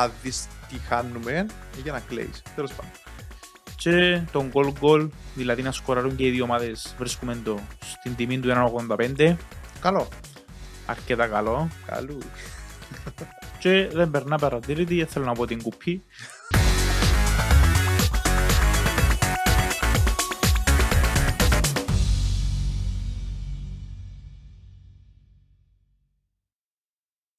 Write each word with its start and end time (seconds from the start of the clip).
αν 0.00 0.12
δεις 0.22 0.46
τι 0.68 0.78
χάνουμε, 0.78 1.46
για 1.82 1.92
να 1.92 2.00
κλαίεις. 2.00 2.42
Τέλος 2.54 2.72
πάντων. 2.72 2.90
Και 3.76 4.22
τον 4.32 4.50
goal 4.54 4.72
goal, 4.80 5.08
δηλαδή 5.34 5.62
να 5.62 5.72
σκοράρουν 5.72 6.16
και 6.16 6.26
οι 6.26 6.30
δύο 6.30 6.44
ομάδες, 6.44 6.94
βρίσκουμε 6.98 7.36
το 7.44 7.60
στην 7.80 8.16
τιμή 8.16 8.40
του 8.40 8.48
1.85. 8.48 9.36
Καλό. 9.80 10.08
Αρκετά 10.86 11.26
καλό. 11.26 11.68
Καλούς. 11.86 12.24
Και 13.58 13.88
δεν 13.92 14.10
περνά 14.10 14.38
παρατήρητη, 14.38 15.04
θέλω 15.04 15.24
να 15.24 15.32
πω 15.32 15.46
την 15.46 15.62
κουπί. 15.62 16.02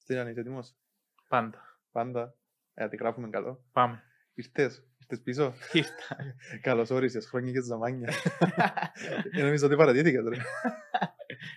Τι 0.04 0.14
είναι, 0.14 0.30
είσαι 0.30 0.40
έτοιμος; 0.40 0.74
Πάντα. 1.28 1.58
Πάντα. 1.92 2.37
Ε, 2.80 2.88
τη 2.88 2.96
γράφουμε 2.96 3.28
καλό. 3.28 3.64
Πάμε. 3.72 4.02
Ήρθες. 4.34 4.82
Ήρθες 5.00 5.20
πίσω; 5.22 5.54
Ήρθα. 5.72 6.16
Καλώς 6.68 6.90
όρισες. 6.90 7.26
Χρόνια 7.26 7.52
και 7.52 7.62
ζαμάνια. 7.62 8.12
Ε, 9.32 9.42
Νομίζω 9.42 9.66
ότι 9.66 9.76
παρατήθηκες 9.76 10.24
ρε. 10.28 10.36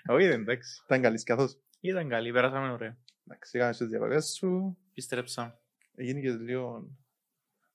Όχι, 0.06 0.28
δεν 0.28 0.42
εντάξει. 0.42 0.82
Ήταν 0.86 1.02
καλής 1.02 1.24
καθώς. 1.24 1.60
Ήταν 1.80 2.10
καλή, 2.10 2.32
πέρασαμε 2.32 2.72
ωραία. 2.72 2.98
Εντάξει, 3.26 3.58
έκανες 3.58 3.78
τις 3.78 3.88
διακοπές 3.88 4.34
σου. 4.34 4.78
Επιστρέψαμε. 4.90 5.60
Έγινε 5.96 6.20
και 6.20 6.30
λίγο 6.32 6.90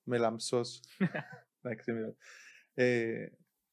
μελαμψός. 0.03 0.81
Εντάξει, 1.63 1.93
μην- 1.93 2.17
ε, 2.75 3.11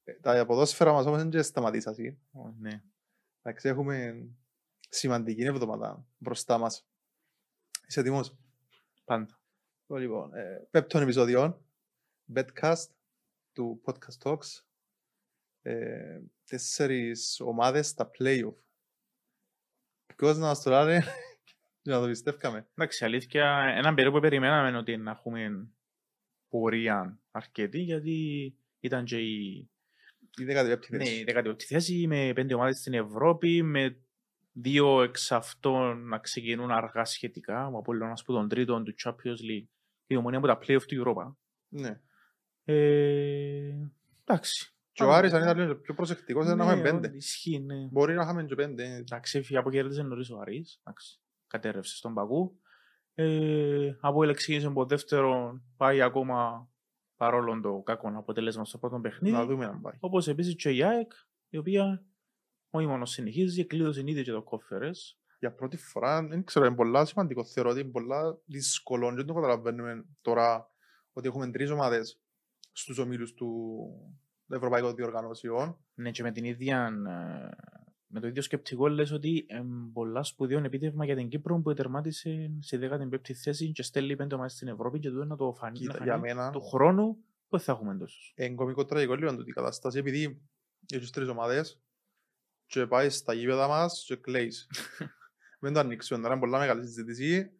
ε, 0.03 0.13
Τα 0.21 0.45
ποδόσφαιρα 0.45 0.91
μας 0.91 1.05
όμως 1.05 1.23
δεν 1.23 1.43
σταματήσασαι. 1.43 2.17
Ω, 2.31 2.49
Ναι. 2.59 2.81
Εντάξει, 3.41 3.67
έχουμε 3.69 4.27
σημαντική 4.89 5.43
εβδομάδα 5.43 6.05
μπροστά 6.17 6.57
μας. 6.57 6.87
Είσαι 7.87 7.99
έτοιμος; 7.99 8.37
Πάντα. 9.05 9.37
Λοιπόν, 9.87 10.33
ε, 10.33 10.67
πέπτον 10.71 11.01
επεισόδιο, 11.01 11.65
Betcast 12.35 12.87
του 13.53 13.81
Podcast 13.85 14.17
Talks. 14.23 14.63
Ε, 15.61 16.21
τέσσερις 16.45 17.39
ομάδες 17.39 17.87
στα 17.87 18.11
play-off. 18.19 18.55
Ποιος 20.15 20.37
να 20.37 20.45
μας 20.45 20.61
το 20.61 20.69
λάρε, 20.69 20.99
για 21.81 21.93
να 21.95 22.01
το 22.01 22.07
πιστεύκαμε. 22.07 22.67
Εντάξει, 22.75 23.05
αλήθεια, 23.05 23.73
έναν 23.77 23.95
περίπου 23.95 24.19
περιμέναμε 24.19 24.77
ότι 24.77 24.97
να 24.97 25.11
έχουμε 25.11 25.69
πορεία 26.49 27.19
αρκετή, 27.31 27.79
γιατί 27.79 28.55
ήταν 28.79 29.05
και 29.05 29.17
η, 29.19 29.69
Η 30.37 30.45
15η 30.47 30.89
ναι, 30.89 30.97
θέση. 30.97 31.19
η 31.19 31.25
15η 31.27 31.63
θέση 31.63 32.07
με 32.07 32.31
πέντε 32.35 32.53
ομάδες 32.53 32.77
στην 32.77 32.93
Ευρώπη, 32.93 33.61
με 33.63 34.02
δύο 34.53 35.01
εξ 35.01 35.31
αυτών 35.31 36.07
να 36.07 36.17
ξεκινούν 36.17 36.71
αργά 36.71 37.05
σχετικά, 37.05 37.67
ο 37.67 37.77
Απόλλωνας 37.77 38.23
που 38.23 38.33
τον 38.33 38.47
τρίτον 38.47 38.83
του 38.83 38.93
Champions 39.03 39.41
League 39.51 39.67
και 40.05 40.13
η 40.13 40.15
Ομονία 40.15 40.37
από 40.37 40.47
τα 40.47 40.57
play-off 40.61 40.83
του 40.87 41.03
Europa. 41.03 41.35
Ναι. 41.67 41.99
Ε, 42.63 43.89
εντάξει. 44.25 44.73
Και 44.91 45.03
ο 45.03 45.13
Άρης 45.13 45.33
αν 45.33 45.41
ήταν 45.41 45.57
λίγο 45.57 45.75
πιο 45.75 45.93
προσεκτικός 45.93 46.45
δεν 46.45 46.57
Ναι, 46.57 46.63
έχουμε 46.63 46.81
πέντε. 46.81 47.11
Ισχύει, 47.15 47.59
ναι. 47.59 47.87
Μπορεί 47.91 48.13
να 48.13 48.21
είχαμε 48.21 48.43
και 48.43 48.55
πέντε. 48.55 48.95
Εντάξει, 48.95 49.37
έφυγε 49.37 49.59
από 49.59 49.71
κέρδισε 49.71 50.03
νωρίς 50.03 50.29
ο 50.29 50.39
Άρης. 50.39 50.79
Εντάξει, 50.83 51.19
κατέρευσε 51.47 51.95
στον 51.95 52.13
Πακού. 52.13 52.59
Ε, 53.13 53.95
από 53.99 54.23
έλεξ 54.23 54.39
ξεκίνησε 54.39 54.67
από 54.67 54.85
δεύτερο, 54.85 55.61
πάει 55.77 56.01
ακόμα 56.01 56.69
παρόλο 57.15 57.61
το 57.61 57.81
κακό 57.85 58.11
αποτέλεσμα 58.15 58.65
στο 58.65 58.77
πρώτο 58.77 58.99
παιχνίδι. 58.99 59.35
Να 59.35 59.45
δούμε 59.45 59.65
αν 59.65 59.81
πάει. 59.81 59.97
Όπως 59.99 60.27
επίσης 60.27 60.55
και 60.55 60.69
η 60.69 60.83
ΑΕΚ, 60.83 61.11
η 61.49 61.57
οποία 61.57 62.03
όχι 62.75 62.87
μόνος 62.87 63.11
συνεχίζεις, 63.11 63.67
κλείδωσε 63.67 64.03
ήδη 64.05 64.23
και 64.23 64.31
το 64.31 64.41
κόφερες. 64.41 65.17
Για 65.39 65.53
πρώτη 65.53 65.77
φορά, 65.77 66.27
δεν 66.27 66.43
ξέρω, 66.43 66.65
είναι 66.65 66.75
πολλά 66.75 67.05
σημαντικό. 67.05 67.43
Θεωρώ 67.43 67.69
ότι 67.69 67.79
είναι 67.79 67.89
πολλά 67.89 68.37
δύσκολο. 68.45 69.13
Δεν 69.13 69.25
το 69.25 69.33
καταλαβαίνουμε 69.33 70.05
τώρα 70.21 70.69
ότι 71.13 71.27
έχουμε 71.27 71.51
τρεις 71.51 71.69
ομάδες 71.69 72.19
στους 72.71 72.97
ομίλους 72.97 73.33
του 73.33 73.49
Ευρωπαϊκών 74.49 74.95
Διοργανώσεων. 74.95 75.77
Ναι, 75.93 76.11
και 76.11 76.23
με 76.23 76.31
την 76.31 76.43
ίδια, 76.43 76.85
ε, 77.07 77.49
με 78.07 78.19
το 78.19 78.27
ίδιο 78.27 78.41
σκεπτικό 78.41 78.87
λες 78.87 79.11
ότι 79.11 79.45
ε, 79.47 79.61
πολλά 79.93 80.23
σπουδαίο 80.23 80.59
επίτευγμα 80.63 81.05
για 81.05 81.15
την 81.15 81.27
Κύπρο 81.29 81.59
που 81.59 81.73
τερμάτισε 81.73 82.51
στη 82.59 82.79
15η 82.81 83.31
θέση 83.31 83.71
και 83.71 83.83
στέλνει 83.83 84.15
πέντε 84.15 84.35
ομάδες 84.35 84.53
στην 84.53 84.67
Ευρώπη 84.67 84.99
και 84.99 85.09
τούτο 85.09 85.25
να 85.25 85.35
το 85.35 85.53
φανεί, 85.53 85.79
να 85.79 85.79
Κοίτα, 85.79 85.93
φανεί 85.93 86.05
για 86.05 86.17
μένα 86.17 86.49
του 86.49 86.61
χρόνου 86.61 87.17
που 87.49 87.59
θα 87.59 87.71
έχουμε 87.71 87.97
τόσους. 87.97 88.33
είναι 88.35 88.55
κομικό 88.55 88.85
τραγικό 88.85 89.13
λίγο 89.13 89.35
τούτη 89.35 89.49
η 89.49 89.53
κατάσταση 89.53 89.97
επειδή 89.97 90.41
έχεις 90.93 91.09
τρεις 91.09 91.27
ομάδες 91.27 91.81
και 92.73 92.87
πάει 92.87 93.09
στα 93.09 93.33
γήπεδα 93.33 93.67
μας 93.67 94.03
και 94.07 94.15
κλαίεις. 94.15 94.67
Μην 95.61 95.73
το 95.73 95.79
ανοίξουμε 95.79 96.19
τώρα, 96.21 96.31
είναι 96.33 96.41
πολλά 96.41 96.59
μεγάλη 96.59 96.85
συζήτηση. 96.85 97.51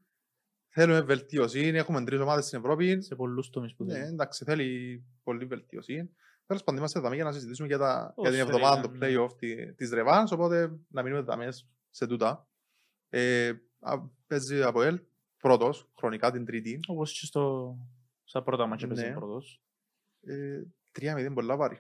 Θέλουμε 0.70 1.02
βελτίωση, 1.02 1.60
έχουμε 1.60 2.04
τρεις 2.04 2.20
ομάδες 2.20 2.46
στην 2.46 2.60
Ευρώπη. 2.60 3.02
Σε 3.02 3.16
πολλούς 3.16 3.50
τομείς 3.50 3.76
που 3.76 3.84
Ναι, 3.84 3.94
δεν 3.94 4.04
εντάξει, 4.14 4.44
θέλει 4.44 5.04
πολύ 5.24 5.46
βελτίωση. 5.46 6.10
Τέλος 6.46 6.64
πάντων, 6.64 6.80
είμαστε 6.80 7.00
εδώ 7.00 7.14
για 7.14 7.24
να 7.24 7.32
συζητήσουμε 7.32 7.68
για, 7.68 7.78
τα, 7.78 8.14
για 8.16 8.24
Πώς 8.24 8.30
την 8.30 8.40
εβδομάδα 8.40 8.82
του 8.82 8.98
θέλει, 8.98 9.18
play-off 9.20 9.38
τη- 9.38 9.74
της 9.74 9.92
Ρεβάνς, 9.92 10.32
οπότε 10.32 10.80
να 10.88 11.02
μείνουμε 11.04 11.22
εδώ 11.22 11.38
μέσα 11.38 11.66
σε 11.90 12.08
τούτα. 12.08 12.48
Ε, 13.10 13.54
α, 13.80 14.00
παίζει 14.28 14.62
από 14.62 14.82
ελ, 14.82 15.02
πρώτος, 15.38 15.92
χρονικά 15.98 16.32
την 16.32 16.46
τρίτη. 16.46 16.80
Όπως 16.88 17.20
και 17.20 17.26
στο, 17.26 17.76
στα 18.24 18.44
πρώτα 18.44 18.66
μάτια 18.68 18.88
Ναι. 18.88 18.94
παίζει 18.94 19.14
πρώτος. 19.14 19.62
Ε, 20.22 20.62
3-0 21.00 21.32
πολλά 21.34 21.56
βάρη. 21.56 21.80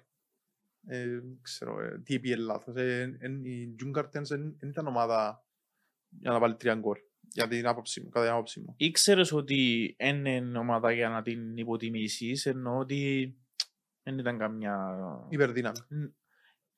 Ε, 0.87 1.07
δεν 1.07 1.39
ξέρω, 1.41 1.81
ε, 1.81 2.01
τι 2.03 2.13
είπε 2.13 2.35
λάθος. 2.35 2.75
Ε, 2.75 3.17
εν- 3.19 3.45
οι 3.45 3.73
Τζούγκαρτενς 3.77 4.29
δεν 4.29 4.57
ήταν 4.63 4.87
ομάδα 4.87 5.45
για 6.09 6.31
να 6.31 6.39
βάλει 6.39 6.55
τρία 6.55 6.75
γκολ. 6.75 6.97
Για 7.19 7.47
την 7.47 7.67
άποψη 7.67 8.01
μου, 8.01 8.09
κατά 8.09 8.25
την 8.25 8.33
άποψη 8.33 8.59
μου. 8.59 8.73
Ήξερες 8.77 9.31
ότι 9.31 9.95
δεν 9.97 10.25
είναι 10.25 10.57
ομάδα 10.57 10.91
για 10.91 11.09
να 11.09 11.21
την 11.21 11.57
υποτιμήσεις, 11.57 12.45
ενώ 12.45 12.77
ότι 12.77 13.33
δεν 14.03 14.17
ήταν 14.17 14.37
καμιά... 14.37 14.97
Υπερδύναμη. 15.29 15.77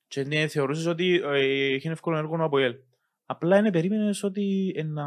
Και 0.06 0.24
ναι, 0.24 0.46
θεωρούσες 0.46 0.86
ότι 0.86 1.20
ε, 1.24 1.74
είχε 1.74 1.90
εύκολο 1.90 2.16
έργο 2.16 2.44
από 2.44 2.58
ελ. 2.58 2.74
Απλά 3.26 3.58
είναι 3.58 3.70
περίμενες 3.70 4.22
ότι 4.22 4.72
ε, 4.76 4.82
να, 4.82 5.02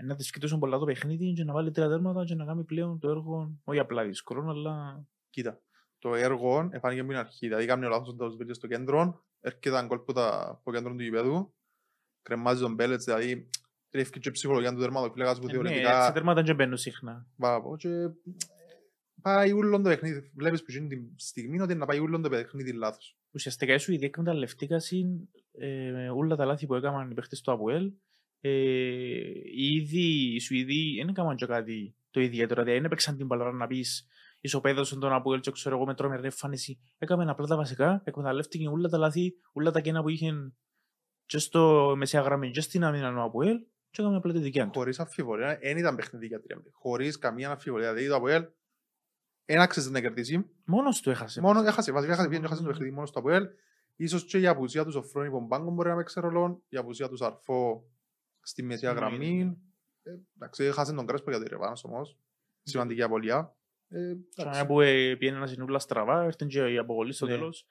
ε, 0.00 0.04
να 0.04 0.16
της 0.16 0.30
κοιτούσαν 0.30 0.58
πολλά 0.58 0.78
το 0.78 0.84
παιχνίδι 0.84 1.32
και 1.32 1.44
να 1.44 1.52
βάλει 1.52 1.70
τρία 1.70 1.88
τέρματα 1.88 2.24
και 2.24 2.34
να 2.34 2.44
κάνει 2.44 2.64
πλέον 2.64 2.98
το 2.98 3.08
έργο, 3.08 3.60
όχι 3.64 3.78
απλά 3.78 4.04
δύσκολο, 4.04 4.50
αλλά 4.50 5.04
Κοίτα, 5.30 5.60
το 6.00 6.14
έργο 6.14 6.68
εφάνηκε 6.72 7.00
από 7.00 7.10
την 7.10 7.18
αρχή. 7.18 7.46
Δηλαδή, 7.46 7.66
κάνει 7.66 7.84
ο 7.84 7.88
λάθος 7.88 8.08
όταν 8.08 8.46
το 8.46 8.54
στο 8.54 8.66
κέντρο, 8.66 9.24
έρχεται 9.40 9.68
ένα 9.68 9.82
γκολ 9.82 9.98
που 9.98 10.12
τα 10.12 10.48
από 10.48 10.64
το 10.64 10.70
κέντρο 10.70 10.94
του 10.94 11.02
γηπέδου, 11.02 11.54
κρεμάζει 12.22 12.60
τον 12.60 12.74
Μπέλετς, 12.74 13.04
δηλαδή 13.04 13.48
τρέφει 13.90 14.18
και 14.18 14.28
η 14.28 14.32
ψυχολογία 14.32 14.72
του 14.72 14.80
τερματοφύλακας 14.80 15.38
που 15.38 15.48
ε, 15.48 15.52
ναι, 15.52 15.58
έτσι 15.58 15.72
θεωρητικά 15.72 16.12
τέρματα 16.12 16.42
δεν 16.42 16.54
μπαίνουν 16.54 16.76
συχνά. 16.76 17.26
Μπράβο, 17.36 17.76
και 17.76 17.88
ε, 17.88 18.12
πάει 19.22 19.52
ούλον 19.52 19.82
το 19.82 19.88
παιχνίδι. 19.88 20.30
Βλέπεις 20.34 20.62
που 20.62 20.70
γίνει 20.70 20.88
την 20.88 21.08
στιγμή 21.16 21.60
ότι 21.60 21.74
να 21.74 21.86
πάει 21.86 21.98
ούλον 21.98 22.22
το 22.22 22.28
παιχνίδι 22.28 22.72
λάθος. 22.72 23.16
Ουσιαστικά 23.30 23.74
η 23.74 23.78
Σουηδία 23.78 24.06
εκμεταλλευτήκαν 24.06 24.80
ε, 25.52 26.08
όλα 26.08 26.36
τα 26.36 26.44
λάθη 26.44 26.66
που 26.66 26.74
έκαναν 26.74 27.10
οι 27.10 27.14
παίχτες 27.14 27.40
του 27.40 27.52
ΑΠΟΕΛ. 27.52 27.92
Ε, 28.40 28.50
ήδη 29.56 30.34
οι 30.34 30.40
Σουηδοί 30.40 30.94
δεν 30.96 31.08
έκαναν 31.08 31.36
και 31.36 31.46
κάτι 31.46 31.94
το 32.10 32.20
ιδιαίτερο. 32.20 32.60
Δηλαδή 32.62 32.78
δεν 32.78 32.86
έπαιξαν 32.86 33.16
την 33.16 33.26
παλαιά 33.26 33.50
να 33.50 33.66
πεις 33.66 34.06
ισοπαίδωσαν 34.40 35.00
τον 35.00 35.12
ΑΠΟΕΛ 35.12 35.40
και 35.40 35.50
ξέρω 35.50 35.76
εγώ 35.76 35.86
με 35.86 35.94
τρόμερη 35.94 36.24
εμφάνιση. 36.24 36.80
Έκαμε 36.98 37.30
απλά 37.30 37.46
τα 37.46 37.56
βασικά, 37.56 38.00
εκμεταλλεύτηκε 38.04 38.68
όλα 38.68 38.88
τα 38.88 38.98
λάθη, 38.98 39.34
όλα 39.52 39.70
τα 39.70 39.80
κένα 39.80 40.02
που 40.02 40.08
είχαν 40.08 40.56
και 41.26 41.38
στο 41.38 41.94
μεσαία 41.96 42.20
γραμμή 42.20 42.50
και 42.50 42.60
στην 42.60 42.84
άμυνα 42.84 43.22
ο 43.22 43.22
ΑΠΟΕΛ 43.22 43.58
και 43.90 44.02
έκαμε 44.02 44.16
απλά 44.16 44.32
τη 44.32 44.38
δικιά 44.38 44.64
του. 44.64 44.78
Χωρίς 44.78 45.00
αμφιβολία, 45.00 45.58
δεν 45.62 45.76
ήταν 45.76 45.96
παιχνίδι 45.96 46.26
για 46.26 46.40
τρία 46.40 46.56
μηδέν. 46.56 46.72
Χωρίς 46.74 47.18
καμία 47.18 47.50
αμφιβολία. 47.50 47.92
Δηλαδή 47.92 48.08
το 48.08 48.16
ΑΠΟΕΛ 48.16 48.46
δεν 49.44 49.60
άξιζε 49.60 49.90
να 49.90 50.00
κερδίσει. 50.00 50.50
Μόνος 50.64 51.00
του 51.00 51.10
έχασε. 51.10 51.40
Μόνος 51.40 51.66
έχασε, 51.66 51.92
βασικά 51.92 52.12
έχασε, 52.12 52.28
πήγαινε 52.28 52.46
και 52.46 52.52
έχασε 52.52 52.66
το 52.66 52.72
παιχνίδι 52.72 52.94
μόνος 52.94 53.10
του 53.10 53.18
ΑΠΟΕΛ. 53.18 53.46
Ίσως 53.96 54.24
και 54.24 54.38
η 54.38 54.46
απουσία 54.46 54.84
τους 54.84 54.92
Σοφρόνη 54.92 55.30
Πομπάγκο 55.30 55.70
μπορεί 55.70 55.88
να 55.88 55.96
παίξει 55.96 56.20
ρολό, 56.20 56.62
η 56.68 56.76
απουσία 56.76 57.08
του 57.08 57.16
Σαρφό 57.16 57.90
στη 58.40 58.62
μεσαία 58.62 58.92
Ναι, 58.92 58.98
γραμμή. 58.98 59.58
Ε, 60.02 60.10
Εντάξει, 60.36 60.64
έχασε 60.64 60.92
τον 60.92 61.06
Κρέσπο 61.06 61.30
για 61.30 61.40
τη 61.40 61.48
Ρεβάνος 61.48 61.84
όμως. 61.84 62.18
Σημαντική 62.62 63.02
απολία. 63.02 63.54
Ε, 63.90 63.98
Σαν 64.28 64.46
εντάξει. 64.46 64.66
που 64.66 64.80
ε, 64.80 65.14
πήγαινε 65.18 65.36
ένα 65.36 65.46
συνούλα 65.46 65.78
στραβά, 65.78 66.22
έρθαν 66.22 66.48
και 66.48 66.58
η 66.72 66.78
αποβολή 66.78 67.12
στο 67.12 67.26
Ναι. 67.26 67.32
τέλος. 67.32 67.66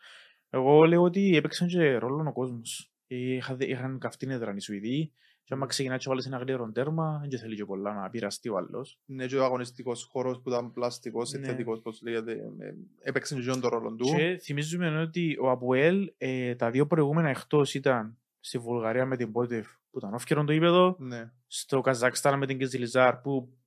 Εγώ 0.49 0.83
λέω 0.85 1.03
ότι 1.03 1.35
έπαιξαν 1.35 1.67
και 1.67 1.97
ρόλο 1.97 2.25
ο 2.27 2.31
κόσμος. 2.33 2.91
Είχα, 3.07 3.55
είχαν 3.59 3.99
καυτή 3.99 4.27
έδρα 4.31 4.53
οι 4.55 4.59
Σουηδοί 4.59 5.11
και 5.43 5.53
άμα 5.53 5.65
ξεκινά 5.65 5.97
και 5.97 6.05
βάλεις 6.07 6.25
ένα 6.25 6.37
γλύρο 6.37 6.71
τέρμα, 6.71 7.25
δεν 7.29 7.39
θέλει 7.39 7.55
και 7.55 7.65
πολλά 7.65 7.93
να 7.93 8.09
πειραστεί 8.09 8.49
ο 8.49 8.57
άλλος. 8.57 8.99
Είναι 9.05 9.25
και 9.25 9.35
ο 9.37 9.43
αγωνιστικός 9.43 10.03
χώρος 10.11 10.41
που 10.41 10.49
ήταν 10.49 10.73
πλαστικός, 10.73 11.31
Ναι. 11.31 11.37
συνθετικός, 11.37 11.81
πώς 11.81 12.01
λέγεται. 12.01 12.31
ε, 12.59 12.73
Έπαιξε 13.01 13.35
και 13.35 13.45
τον 13.59 13.69
ρόλο 13.69 13.95
του. 13.95 14.05
Και 14.15 14.37
θυμίζουμε 14.41 15.01
ότι 15.01 15.37
ο 15.41 15.49
Αποέλ 15.49 16.13
ε, 16.17 16.55
τα 16.55 16.71
δύο 16.71 16.87
προηγούμενα 16.87 17.29
εκτός 17.29 17.73
ήταν 17.73 18.17
στη 18.39 18.57
Βουλγαρία 18.57 19.05
με 19.05 19.17
την 19.17 19.31
Πότεφ 19.31 19.67
που 19.91 19.97
ήταν 19.97 20.13
όφκαιρον 20.13 20.45
το 20.45 20.51
γήπεδο, 20.51 20.95
Ναι. 20.99 21.31
στο 21.47 21.81
Καζακστάν 21.81 22.37
με 22.37 22.45
την 22.45 22.57
Κεζιλιζάρ 22.57 23.15
που 23.17 23.57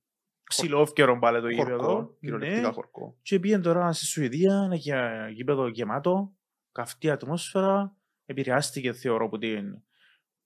ψηλόφκαιρον 0.49 1.19
πάλι 1.19 1.41
το 1.41 1.49
γήπεδο. 1.49 1.83
Χορκό, 1.83 2.17
κυριολεκτικά 2.19 2.67
Ναι. 2.67 2.73
χορκό. 2.73 3.17
Και 3.21 3.39
πήγαινε 3.39 3.61
τώρα 3.61 3.91
στη 3.93 4.05
Σουηδία, 4.05 4.53
ένα 4.65 4.75
γε- 4.75 5.29
γήπεδο 5.33 5.67
γεμάτο, 5.67 6.33
καυτή 6.71 7.09
ατμόσφαιρα. 7.09 7.95
Επηρεάστηκε, 8.25 8.93
θεωρώ, 8.93 9.25
από 9.25 9.37
την... 9.37 9.83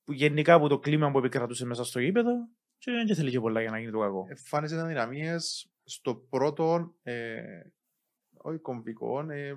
που 0.04 0.12
γενικά 0.14 0.54
από 0.54 0.68
το 0.68 0.80
κλίμα 0.80 1.12
που 1.12 1.18
επικρατούσε 1.18 1.66
μέσα 1.66 1.84
στο 1.84 2.00
γήπεδο. 2.00 2.32
Και 2.78 2.92
δεν 2.92 3.16
θέλει 3.16 3.32
και 3.32 3.40
πολλά 3.40 3.62
για 3.62 3.72
να 3.72 3.80
γίνει 3.80 3.92
το 3.92 4.00
κακό. 4.00 4.26
εμφάνισε 4.30 4.80
αδυναμίες 4.80 5.72
στο 5.84 6.16
πρώτο, 6.16 6.94
ε, 7.04 7.42
όχι 8.38 8.58
κομβικό, 8.58 9.32
ε, 9.32 9.54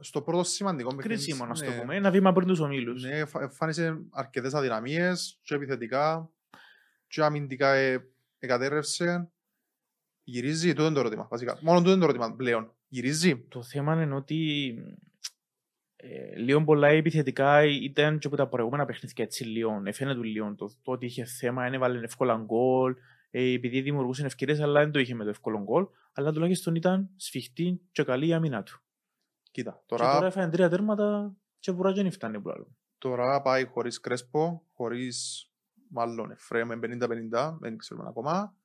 στο 0.00 0.22
πρώτο 0.22 0.44
σημαντικό 0.44 0.88
παιχνίδι. 0.94 1.08
Κρίσιμο, 1.14 1.46
να 1.46 1.54
το 1.54 1.64
Ναι, 1.70 1.80
πούμε. 1.80 1.96
Ένα 1.96 2.10
βήμα 2.10 2.32
πριν 2.32 2.46
τους 2.46 2.60
ομίλους. 2.60 3.02
Ναι, 3.04 3.18
εμφα- 3.18 3.42
εμφάνισε 3.42 3.98
αρκετές 4.10 4.54
αδυναμίες 4.54 5.38
και 5.42 5.54
επιθετικά 5.54 6.30
και 7.06 7.22
αμυντικά 7.22 7.72
ε, 7.72 8.08
εκατέρρευσε. 8.38 9.30
Γυρίζει, 10.30 10.68
τούτο 10.68 10.84
είναι 10.84 10.94
το 10.94 11.00
ερώτημα, 11.00 11.26
βασικά. 11.30 11.58
Μόνο 11.62 11.78
τούτο 11.78 11.90
είναι 11.90 11.98
το 11.98 12.04
ερώτημα 12.04 12.36
πλέον. 12.36 12.72
Γυρίζει. 12.88 13.36
Το 13.48 13.62
θέμα 13.62 14.02
είναι 14.02 14.14
ότι 14.14 14.74
ε, 15.96 16.36
λίγο 16.36 16.64
πολλά 16.64 16.88
επιθετικά 16.88 17.64
ήταν 17.64 18.18
και 18.18 18.26
από 18.26 18.36
τα 18.36 18.48
προηγούμενα 18.48 18.84
παιχνίδια 18.84 19.24
έτσι 19.24 19.44
λίγο. 19.44 19.82
Εφαίνεται 19.84 20.16
του 20.16 20.22
λίγο 20.22 20.54
το, 20.54 20.70
το 20.82 20.92
ότι 20.92 21.06
είχε 21.06 21.24
θέμα, 21.24 21.66
έβαλε 21.66 22.04
εύκολα 22.04 22.36
γκολ, 22.36 22.94
ε, 23.30 23.52
επειδή 23.52 23.80
δημιουργούσε 23.80 24.26
ευκαιρίες, 24.26 24.60
αλλά 24.60 24.80
δεν 24.80 24.90
το 24.90 24.98
είχε 24.98 25.14
με 25.14 25.24
το 25.24 25.30
εύκολο 25.30 25.62
γκολ. 25.62 25.86
Αλλά 26.12 26.32
τουλάχιστον 26.32 26.74
ήταν 26.74 27.10
σφιχτή 27.16 27.80
και 27.92 28.02
καλή 28.02 28.26
η 28.26 28.32
άμυνα 28.32 28.62
του. 28.62 28.80
Κοίτα, 29.50 29.72
Και 29.72 29.84
τώρα 29.86 30.12
τώρα, 30.12 30.26
έφαγε 30.26 30.48
τρία 30.48 30.68
τέρματα 30.68 31.36
και 31.58 31.72
βουρά 31.72 31.92
και 31.92 32.02
δεν 32.02 32.12
φτάνει 32.12 32.40
που 32.40 32.50
άλλο. 32.50 32.76
τώρα 32.98 33.42
πάει 33.42 33.64
χωρίς 33.64 34.00
Κρέσπο, 34.00 34.62
χωρίς 34.72 35.48
μάλλον 35.90 36.30
Εφρέμ, 36.30 36.68
με 36.68 36.78
50-50, 36.82 37.56
δεν 37.60 37.76
ξέρουμε 37.76 38.08
ακόμα. 38.08 38.56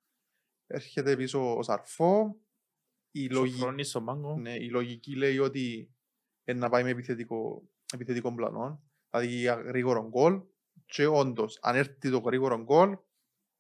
Έρχεται 0.74 1.16
πίσω 1.16 1.58
ο 1.58 1.64
Σαρφό. 1.64 2.38
Η, 3.12 3.28
λογική, 3.30 3.58
Σοφρόνης 3.58 3.90
στον 3.90 4.06
πάγκο. 4.06 4.38
ναι, 4.38 4.56
η 4.56 4.70
λογική 4.70 5.16
λέει 5.16 5.38
ότι 5.38 5.94
είναι 6.46 6.60
να 6.60 6.70
πάει 6.70 6.84
με 6.84 6.90
επιθετικό, 6.90 7.70
επιθετικό 7.94 8.34
πλανό, 8.34 8.84
δηλαδή 9.10 9.36
για 9.36 9.54
γρήγορο 9.54 10.08
γκολ 10.10 10.42
και 10.86 11.06
όντως, 11.06 11.60
αν 11.62 11.76
έρθει 11.76 12.10
το 12.10 12.18
γρήγορο 12.18 12.64
γκολ, 12.64 12.98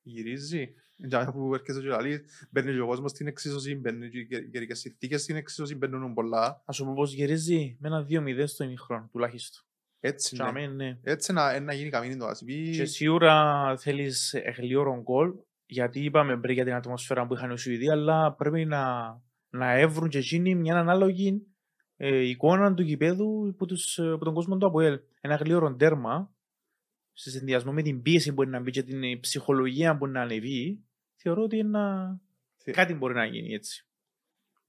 γυρίζει. 0.01 0.74
Για 0.95 1.19
μένα 1.19 1.31
που 1.31 1.54
έρχεσαι 1.54 1.81
και 1.81 1.88
λαλείς, 1.88 2.48
μπαίνει 2.51 2.74
και 2.74 2.80
ο 2.80 2.88
κόσμος 2.88 3.12
στην 3.12 3.27
εξίσωση, 3.27 3.75
μπαίνουν 3.75 4.10
και 4.10 4.18
οι 4.19 4.50
καιρικές 4.50 4.80
συνθήκες 4.80 5.21
στην 5.21 5.36
εξίσωση, 5.36 5.75
μπαίνουν 5.75 6.13
πολλά. 6.13 6.63
Ας 6.65 6.75
σου 6.75 6.86
πω 6.86 6.94
πως 6.94 7.13
γυρίζει 7.13 7.77
με 7.80 7.88
ένα 7.88 8.06
2-0 8.10 8.44
στο 8.48 8.63
ημιχρόνο 8.63 9.10
τουλάχιστον. 9.12 9.63
Έτσι, 10.00 10.36
Και 10.36 10.44
ναι. 10.44 10.50
αμέ, 10.50 10.68
ναι. 10.68 11.00
Έτσι 11.04 11.33
να, 11.33 11.60
να 11.60 11.74
γίνει 11.74 11.89
καμίνη 11.89 12.18
το 12.18 12.25
ασπί. 12.25 12.71
Και 12.71 12.86
σίγουρα 12.86 13.77
θέλεις 13.77 14.36
γλίωρο 14.57 15.01
γκολ, 15.01 15.33
γιατί 15.65 16.04
είπαμε 16.04 16.39
πριν 16.39 16.54
για 16.54 16.63
την 16.63 16.74
ατμόσφαιρα 16.74 17.27
που 17.27 17.33
είχαν 17.33 17.51
οι 17.51 17.57
Σουηδοί, 17.57 17.89
αλλά 17.89 18.33
πρέπει 18.33 18.65
να, 18.65 18.83
να 19.50 19.71
έβρουν 19.71 20.10
και 20.10 20.18
εκείνοι 20.18 20.56
μια 20.56 20.77
ανάλογη 20.77 21.48
ε, 21.95 22.27
εικόνα 22.27 22.74
του 22.74 22.81
γηπέδου 22.81 23.50
από, 23.50 23.65
τους, 23.65 23.98
ε, 23.98 24.12
από 24.12 24.25
τον 24.25 24.33
κόσμο 24.33 24.57
του 24.57 24.65
ΑΠΟΕΛ. 24.65 25.00
Ένα 25.21 25.36
γλίωρο 25.36 25.75
τέρμα, 25.75 26.36
σε 27.13 27.30
συνδυασμό 27.30 27.71
με 27.74 27.81
την 27.81 28.01
πίεση 28.01 28.27
που 28.30 28.33
μπορεί 28.33 28.50
να 28.50 28.60
μπει 28.60 28.71
και 28.71 28.83
την 28.83 29.04
ε, 29.04 29.15
ψυχολογία 29.15 29.92
που 29.92 29.98
μπορεί 29.98 30.12
να 30.12 30.21
ανεβεί, 30.21 30.83
θεωρώ 31.15 31.44
ότι 31.44 31.60
ένα... 31.60 32.15
Θε- 32.57 32.75
κάτι 32.75 32.94
μπορεί 32.94 33.13
να 33.13 33.25
γίνει 33.25 33.54
έτσι. 33.54 33.88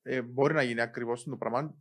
ε, 0.02 0.23
μπορεί 0.23 0.55
να 0.55 0.62
γίνει 0.62 0.81
ακριβώς 0.81 1.25
το 1.25 1.37
πράγμα. 1.37 1.75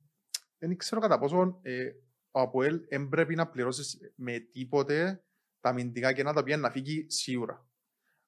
Δεν 0.58 0.78
ξέρω 0.78 1.02
κατά 1.02 1.20
πόσο 1.20 1.60
ε, 1.62 1.90
ο 2.32 2.40
Αποέλ 2.40 2.82
δεν 2.90 3.10
πρέπει 3.10 3.36
να 3.36 3.48
πληρώσεις 3.48 3.98
με 4.16 4.40
τίποτε 4.40 5.24
τα 5.60 5.70
αμυντικά 5.70 6.14
κενά 6.14 6.34
τα 6.34 6.40
οποία 6.40 6.58
να 6.58 6.70
φύγει 6.70 7.06
σίγουρα. 7.10 7.68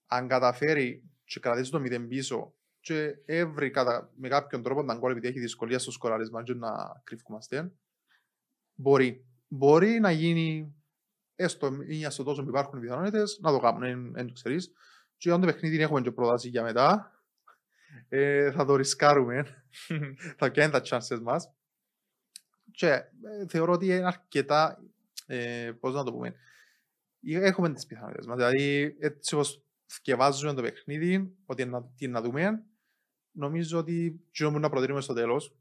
Αν 0.07 0.27
καταφέρει 0.27 1.03
και 1.23 1.39
κρατήσει 1.39 1.71
το 1.71 1.81
0 1.81 2.07
πίσω 2.07 2.53
και 2.79 3.15
έβρει 3.25 3.71
κατά, 3.71 4.11
με 4.15 4.27
κάποιον 4.27 4.61
τρόπο 4.63 4.83
να 4.83 4.95
γκολ 4.95 5.11
επειδή 5.11 5.27
έχει 5.27 5.39
δυσκολία 5.39 5.79
στο 5.79 5.91
σκοράρισμα 5.91 6.43
και 6.43 6.53
να 6.53 7.01
κρυφκούμαστε, 7.03 7.71
μπορεί. 8.75 9.25
Μπορεί 9.47 9.99
να 9.99 10.11
γίνει 10.11 10.75
έστω 11.35 11.71
ή 11.87 12.03
στο 12.09 12.23
τόσο 12.23 12.43
που 12.43 12.49
υπάρχουν 12.49 12.79
πιθανότητες 12.79 13.39
να 13.41 13.51
το 13.51 13.59
κάνουν, 13.59 14.13
δεν 14.13 14.27
το 14.27 14.33
ξέρεις. 14.33 14.71
Και 15.17 15.31
αν 15.31 15.41
το 15.41 15.47
παιχνίδι 15.47 15.81
έχουμε 15.81 16.01
και 16.01 16.11
πρόταση 16.11 16.49
για 16.49 16.63
μετά, 16.63 17.11
ε, 18.09 18.51
θα 18.51 18.65
το 18.65 18.75
ρισκάρουμε 18.75 19.65
θα 20.37 20.51
πιάνει 20.51 20.71
τα 20.71 20.81
chances 20.83 21.19
μας. 21.21 21.53
Και 22.71 22.89
ε, 22.89 23.03
θεωρώ 23.47 23.73
ότι 23.73 23.85
είναι 23.85 24.05
αρκετά, 24.05 24.83
ε, 25.25 25.71
πώς 25.79 25.93
να 25.93 26.03
το 26.03 26.11
πούμε, 26.11 26.35
ε, 27.21 27.45
έχουμε 27.45 27.73
τις 27.73 27.85
πιθανότητες 27.85 28.25
μας. 28.25 28.35
Δηλαδή, 28.35 28.95
έτσι 28.99 29.35
όπως 29.35 29.64
θυκευάζουμε 29.91 30.53
το 30.53 30.61
παιχνίδι, 30.61 31.35
ότι 31.45 31.61
είναι 31.61 31.71
να, 31.71 31.83
τι 31.83 32.05
είναι 32.05 32.13
να 32.13 32.21
δούμε, 32.21 32.65
νομίζω 33.31 33.77
ότι 33.77 34.25
τι 34.31 34.43
που 34.43 34.59
να 34.59 34.69
προτείνουμε 34.69 35.01
στο 35.01 35.13
τέλος, 35.13 35.55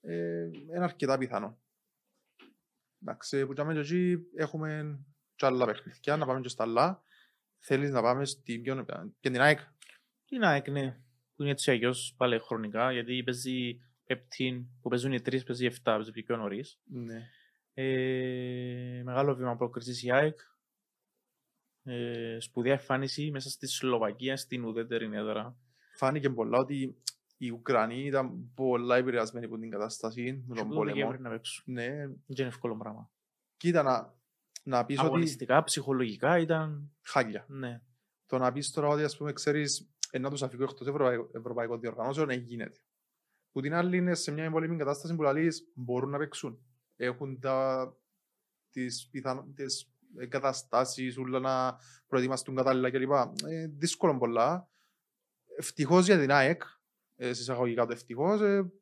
ε, 0.00 0.42
είναι 0.44 0.84
αρκετά 0.84 1.18
πιθανό. 1.18 1.58
Εντάξει, 3.02 3.46
που 3.46 3.52
και 3.52 3.62
εκεί 3.62 4.18
έχουμε 4.34 5.00
και 5.34 5.46
άλλα 5.46 5.66
παιχνίδια, 5.66 6.16
να 6.16 6.26
πάμε 6.26 6.40
και 6.40 6.48
στα 6.48 6.62
άλλα. 6.62 7.02
Θέλεις 7.58 7.90
να 7.90 8.02
πάμε 8.02 8.24
στην 8.24 8.62
ποιον, 8.62 8.86
και 9.20 9.30
την 9.30 9.40
ΑΕΚ; 9.40 9.58
Τι 10.24 10.38
να 10.38 10.52
έκνε, 10.52 11.04
που 11.34 11.42
είναι 11.42 11.50
έτσι 11.50 11.70
αγιώς 11.70 12.14
πάλι 12.16 12.38
χρονικά, 12.38 12.92
γιατί 12.92 13.22
παίζει 13.22 13.80
πέπτην, 14.04 14.66
που 14.80 14.88
παίζουν 14.88 15.12
οι 15.12 15.20
τρεις, 15.20 15.44
παίζει 15.44 15.64
οι 15.64 15.66
εφτά, 15.66 15.94
παίζει 15.94 16.12
πιο 16.12 16.36
νωρίς. 16.36 16.80
Ναι. 16.84 17.28
Ε, 17.74 19.02
μεγάλο 19.04 19.34
βήμα 19.34 19.56
πρόκρισης 19.56 20.02
η 20.02 20.12
ΑΕΚ. 20.12 20.38
Ε, 21.88 22.36
σπουδαία 22.40 22.72
εμφάνιση 22.72 23.30
μέσα 23.30 23.50
στη 23.50 23.66
Σλοβακία, 23.66 24.36
στην 24.36 24.64
ουδέτερη 24.64 25.10
έδρα. 25.12 25.56
φάνηκε 25.96 26.30
πολλά 26.30 26.58
ότι 26.58 26.96
οι 27.36 27.50
Ουκρανοί 27.50 28.04
ήταν 28.04 28.52
πολλά 28.54 28.96
επηρεασμένοι 28.96 29.46
από 29.46 29.58
την 29.58 29.70
κατάσταση 29.70 30.44
με 30.46 30.54
Και 30.54 30.60
τον 30.60 30.68
που 30.68 30.74
το 30.74 30.80
Δεκέμβρη 30.80 31.04
πόλεμο. 31.04 31.22
να 31.22 31.30
παίξουν. 31.30 31.64
Ναι, 31.74 31.86
Δεν 31.86 32.16
είναι 32.26 32.46
εύκολο 32.46 32.76
πράγμα. 32.76 33.10
κοίτα 33.56 33.82
να, 33.82 34.14
να 34.62 34.84
πεις 34.84 34.98
ότι 34.98 35.06
Αγωνιστικά, 35.06 35.64
ψυχολογικά 35.64 36.38
ήταν. 36.38 36.92
χάλια. 37.02 37.44
Ναι. 37.48 37.82
Το 38.26 38.38
να 38.38 38.52
πεις 38.52 38.70
τώρα 38.70 38.88
ότι 38.88 39.02
ας 39.02 39.16
πούμε 39.16 39.32
ξέρεις 39.32 39.90
ε, 40.10 40.18
να 40.18 40.30
τους 40.30 40.42
αφηγώ 40.42 40.62
εκτός 40.64 40.86
ευρωπαϊκών 40.86 41.30
ευρωπαϊκών 41.34 41.80
διοργανώσεων 41.80 42.26
δεν 42.26 42.40
γίνεται. 42.40 42.80
Που 43.52 43.60
την 43.60 43.74
άλλη 43.74 43.96
είναι 43.96 44.14
σε 44.14 44.30
μια 44.32 44.44
εμπολεμή 44.44 44.76
κατάσταση 44.76 45.14
που 45.14 45.22
λαλείς 45.22 45.70
μπορούν 45.74 46.10
να 46.10 46.18
παίξουν. 46.18 46.58
Έχουν 46.96 47.40
τα, 47.40 47.86
τις, 48.70 49.08
πιθανο, 49.10 49.52
τις 49.54 49.92
εγκαταστάσεις, 50.18 51.16
όλα 51.18 51.38
να 51.38 51.78
προετοιμαστούν 52.08 52.54
κατάλληλα 52.56 52.90
κλπ. 52.90 53.12
Ε, 53.46 53.66
δύσκολο 53.66 54.18
πολλά. 54.18 54.68
Ευτυχώς 55.56 56.06
για 56.06 56.18
την 56.18 56.30
ΑΕΚ, 56.32 56.62
ε, 57.16 57.32
σε 57.32 57.40
εισαγωγικά 57.40 57.86
το 57.86 57.92
ευτυχώς, 57.92 58.40
ε, 58.40 58.72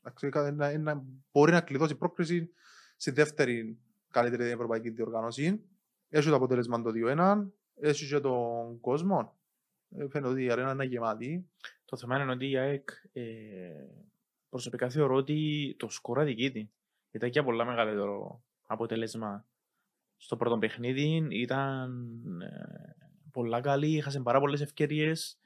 εντάξει, 0.00 0.28
κα- 0.28 0.52
να- 0.52 0.78
να- 0.78 1.04
μπορεί 1.32 1.52
να 1.52 1.60
κλειδώσει 1.60 1.94
πρόκριση 1.94 2.50
στη 2.96 3.10
δεύτερη 3.10 3.78
καλύτερη 4.10 4.44
ευρωπαϊκή 4.50 4.90
διοργάνωση. 4.90 5.64
Έχει 6.08 6.28
το 6.28 6.34
αποτέλεσμα 6.34 6.82
το 6.82 6.90
2-1, 6.90 7.52
έχει 7.80 8.06
και 8.08 8.20
τον 8.20 8.80
κόσμο. 8.80 9.36
Ε, 9.90 10.08
Φαίνεται 10.08 10.32
ότι 10.32 10.44
η 10.44 10.50
αρένα 10.50 10.70
είναι 10.72 10.84
γεμάτη. 10.84 11.48
Το 11.84 11.96
θέμα 11.96 12.22
είναι 12.22 12.32
ότι 12.32 12.50
η 12.50 12.56
ΑΕΚ 12.56 12.88
ε, 13.12 13.22
προσωπικά 14.48 14.90
θεωρώ 14.90 15.14
ότι 15.14 15.74
το 15.78 15.88
σκορ 15.88 16.20
αδικείται. 16.20 16.68
Ήταν 17.10 17.30
και 17.30 17.42
πολλά 17.42 17.64
μεγαλύτερο 17.64 18.42
αποτέλεσμα 18.66 19.46
στο 20.16 20.36
πρώτο 20.36 20.58
παιχνίδι. 20.58 21.26
Ήταν 21.30 21.90
ε, 22.42 22.46
πολλά 23.32 23.60
καλή, 23.60 23.96
έχασε 23.98 24.20
πάρα 24.20 24.40
πολλές 24.40 24.60
ευκαιρίες. 24.60 25.38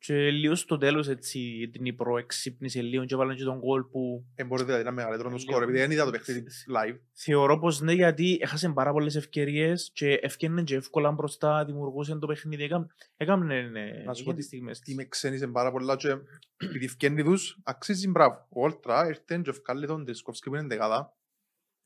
Και 0.00 0.30
λίγο 0.30 0.54
στο 0.54 0.76
τέλος 0.78 1.08
έτσι 1.08 1.68
την 1.72 1.84
Υπρο 1.84 2.18
εξύπνησε 2.18 2.82
λίγο 2.82 3.04
και 3.04 3.14
έβαλαν 3.14 3.36
και 3.36 3.44
τον 3.44 3.58
γκολ 3.58 3.82
που 3.84 4.24
Ε, 4.34 4.44
μπορεί 4.44 4.64
δηλαδή 4.64 4.82
να 4.82 4.88
είναι 4.90 4.96
μεγαλύτερο 4.96 5.28
το 5.30 5.36
Λίγο. 5.36 5.50
σκορ, 5.50 5.62
επειδή 5.62 5.78
δεν 5.78 5.90
είδα 5.90 6.04
το 6.04 6.10
παιχνίδι 6.10 6.44
live. 6.76 6.98
θεωρώ 7.12 7.58
πως 7.58 7.80
ναι 7.80 7.92
γιατί 7.92 8.38
έχασε 8.40 8.68
πάρα 8.68 8.92
πολλές 8.92 9.14
ευκαιρίες 9.16 9.90
και 9.94 10.12
ευκαιρνε 10.22 10.62
και 10.62 10.74
εύκολα 10.74 11.10
μπροστά, 11.12 11.64
δημιουργούσε 11.64 12.14
το 12.16 12.26
παιχνίδι. 12.26 12.62
Έκαμε, 12.64 12.86
έκαμε 13.16 13.56
ε, 13.74 14.02
Να 14.04 14.14
σου 14.14 14.24
πω 14.24 14.30
είχε 14.30 14.30
τι- 14.30 14.36
τις 14.36 14.46
στιγμές 14.46 14.78
Τι 14.78 14.84
της. 14.84 14.94
με 14.94 15.04
ξένησε 15.04 15.46
πάρα 15.46 15.70
πολλά 15.70 15.96
και 15.96 16.16
επειδή 16.58 16.88
φκένει 16.88 17.22
τους, 17.22 17.58
αξίζει 17.64 18.08
μπράβο. 18.08 18.46
Ο 18.48 18.62
Όλτρα 18.62 19.06
ήρθε 19.08 19.40
και 19.42 19.50
ευκάλλει 19.50 19.86
τον 19.86 20.04
Τρισκόφσκι 20.04 20.48
που 20.48 20.54
είναι 20.56 20.66
δεκάδα 20.66 21.16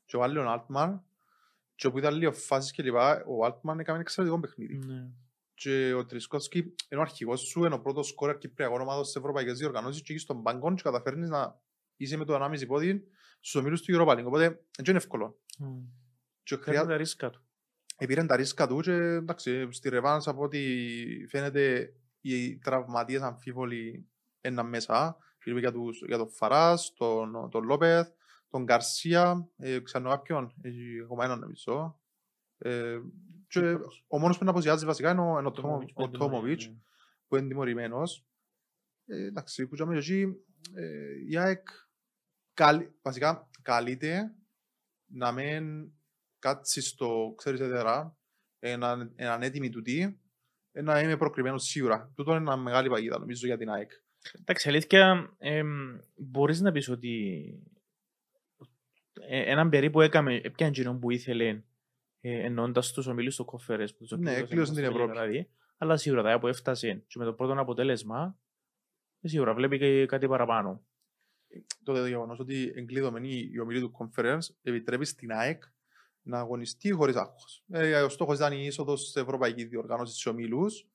και 0.05 0.15
ο 0.17 0.23
άλλος 0.23 0.45
ο 0.45 0.65
Altman 0.67 0.99
και 1.75 1.87
όπου 1.87 1.97
ήταν 1.97 2.15
λίγο 2.15 2.31
φάσεις 2.31 2.71
και 2.71 2.83
λοιπά, 2.83 3.23
ο 3.25 3.45
Altman 3.45 3.79
έκαμε 3.79 3.99
εξαιρετικό 3.99 4.39
παιχνίδι. 4.39 4.77
Ναι. 4.77 5.07
Και 5.53 5.93
ο 5.93 6.05
Τρισκόφσκι 6.05 6.57
είναι 6.59 6.99
ο 6.99 7.01
αρχηγός 7.01 7.41
σου, 7.41 7.63
είναι 7.65 7.73
ο 7.73 7.81
πρώτος 7.81 8.07
σκόρερ 8.07 8.37
κυπριακών 8.37 8.81
ομάδων 8.81 9.03
στις 9.03 9.15
ευρωπαϊκές 9.15 9.57
διοργανώσεις 9.57 10.01
και 10.01 10.13
εκεί 10.13 10.21
στον 10.21 10.43
πάγκο 10.43 10.73
και 10.73 10.81
καταφέρνεις 10.81 11.29
να 11.29 11.59
είσαι 11.95 12.17
με 12.17 12.25
το 12.25 12.33
1,5 12.35 12.65
πόδι 12.67 13.03
στους 13.39 13.55
ομίλους 13.55 13.81
του 13.81 13.93
Europa 13.97 14.11
League. 14.11 14.25
Οπότε 14.25 14.47
δεν 14.47 14.85
είναι 14.87 14.97
εύκολο. 14.97 15.39
Μμ. 15.59 15.79
Και 16.43 16.55
Φέρνει 16.55 16.63
χρειά- 16.63 16.85
τα 16.85 16.97
ρίσκα 16.97 17.29
του. 17.29 17.41
Επήραν 17.97 18.27
τα 18.27 18.35
ρίσκα 18.35 18.67
του 18.67 18.79
και 18.79 18.91
εντάξει, 18.91 19.67
στη 19.71 19.89
Ρεβάνς 19.89 20.27
από 20.27 20.41
ό,τι 20.43 20.59
φαίνεται 21.29 21.93
οι 22.21 22.57
τραυματίες 22.57 23.21
αμφίβολοι 23.21 24.07
είναι 24.41 24.63
μέσα. 24.63 25.17
Φίλοι 25.37 25.59
για, 25.59 25.71
τους, 25.71 26.03
για 26.07 26.17
τον 26.17 26.29
Φαράς, 26.29 26.93
τον, 26.93 27.49
τον 27.51 27.63
Λόπεθ, 27.63 28.07
τον 28.53 28.63
Γκαρσία, 28.63 29.49
ε, 29.57 29.79
ξανά 29.79 30.09
κάποιον, 30.09 30.53
έχει 30.61 31.01
ακόμα 31.03 31.23
έναν 31.25 31.39
νομίζω. 31.39 31.99
Ε, 32.57 32.99
και 33.47 33.59
ο 34.07 34.19
μόνος 34.19 34.35
που 34.37 34.41
είναι 34.43 34.51
αποζιάζει 34.51 34.85
βασικά 34.85 35.11
είναι 35.11 35.21
ο, 35.21 35.37
είναι 35.39 35.47
ο, 35.47 35.51
Τόμο- 35.51 35.85
ο 35.93 36.09
Τόμοβιτς 36.09 36.67
Ναι. 36.67 36.75
που 37.27 37.35
είναι 37.35 37.47
τιμωρημένος. 37.47 38.25
Ε, 39.05 39.25
εντάξει, 39.25 39.67
που 39.67 39.75
τζάμε 39.75 39.97
εκεί, 39.97 40.25
ε, 40.73 41.13
η 41.29 41.37
ΑΕΚ 41.37 41.67
καλ- 42.53 42.89
βασικά 43.01 43.49
καλείται 43.61 44.35
να 45.05 45.31
μην 45.31 45.91
κάτσει 46.39 46.81
στο, 46.81 47.33
ξέρεις 47.37 47.59
εδερά, 47.59 48.17
έναν, 48.59 49.11
έναν 49.15 49.41
έτοιμη 49.41 49.69
του 49.69 49.81
τι, 49.81 50.01
ε, 50.71 50.81
να 50.81 50.99
είμαι 51.01 51.17
προκριμένος 51.17 51.63
σίγουρα. 51.63 52.11
Τούτο 52.15 52.31
είναι 52.31 52.39
μια 52.41 52.55
μεγάλη 52.55 52.89
παγίδα 52.89 53.19
νομίζω 53.19 53.45
για 53.47 53.57
την 53.57 53.69
ΑΕΚ. 53.69 53.91
Εντάξει, 54.39 54.69
αλήθεια, 54.69 55.33
ε, 55.37 55.63
μπορείς 56.15 56.61
να 56.61 56.71
πεις 56.71 56.89
ότι 56.89 57.43
ε, 57.72 57.72
έναν 59.29 59.69
περίπου 59.69 60.01
έκαμε, 60.01 60.35
έπιαν 60.43 60.71
κοινό 60.71 60.97
που 60.97 61.11
ήθελε 61.11 61.61
ε, 62.21 62.45
εννοώντας 62.45 62.91
τους 62.93 63.07
ομίλους 63.07 63.35
του 63.35 63.45
κόφερες. 63.45 63.95
Που 63.95 64.05
τους 64.05 64.17
Ναι, 64.19 64.31
οποίους 64.31 64.49
κλείωσαν 64.49 64.75
την 64.75 64.83
έδωσαν 64.83 65.01
Ευρώπη. 65.01 65.19
Δηλαδή, 65.19 65.49
αλλά 65.77 65.97
σίγουρα 65.97 66.23
τα 66.23 66.39
που 66.39 66.47
έφτασε 66.47 67.03
και 67.07 67.19
με 67.19 67.25
το 67.25 67.33
πρώτο 67.33 67.59
αποτέλεσμα, 67.61 68.37
ε, 69.21 69.27
σίγουρα 69.27 69.53
βλέπει 69.53 69.77
και 69.77 70.05
κάτι 70.05 70.27
παραπάνω. 70.27 70.85
Το 71.83 72.07
γεγονός 72.07 72.39
ότι 72.39 72.71
εγκλείδωμένη 72.75 73.49
η 73.51 73.59
ομιλή 73.59 73.79
του 73.79 73.91
conference 73.97 74.39
επιτρέπει 74.61 75.05
στην 75.05 75.31
ΑΕΚ 75.31 75.63
να 76.21 76.39
αγωνιστεί 76.39 76.91
χωρίς 76.91 77.15
άγχος. 77.15 77.63
Ε, 77.71 78.01
ο 78.01 78.09
στόχος 78.09 78.35
ήταν 78.37 78.53
η 78.53 78.63
είσοδος 78.65 79.07
στην 79.07 79.21
Ευρωπαϊκή 79.21 79.63
Διοργάνωση 79.63 80.23
τη 80.23 80.29
ομίλους. 80.29 80.87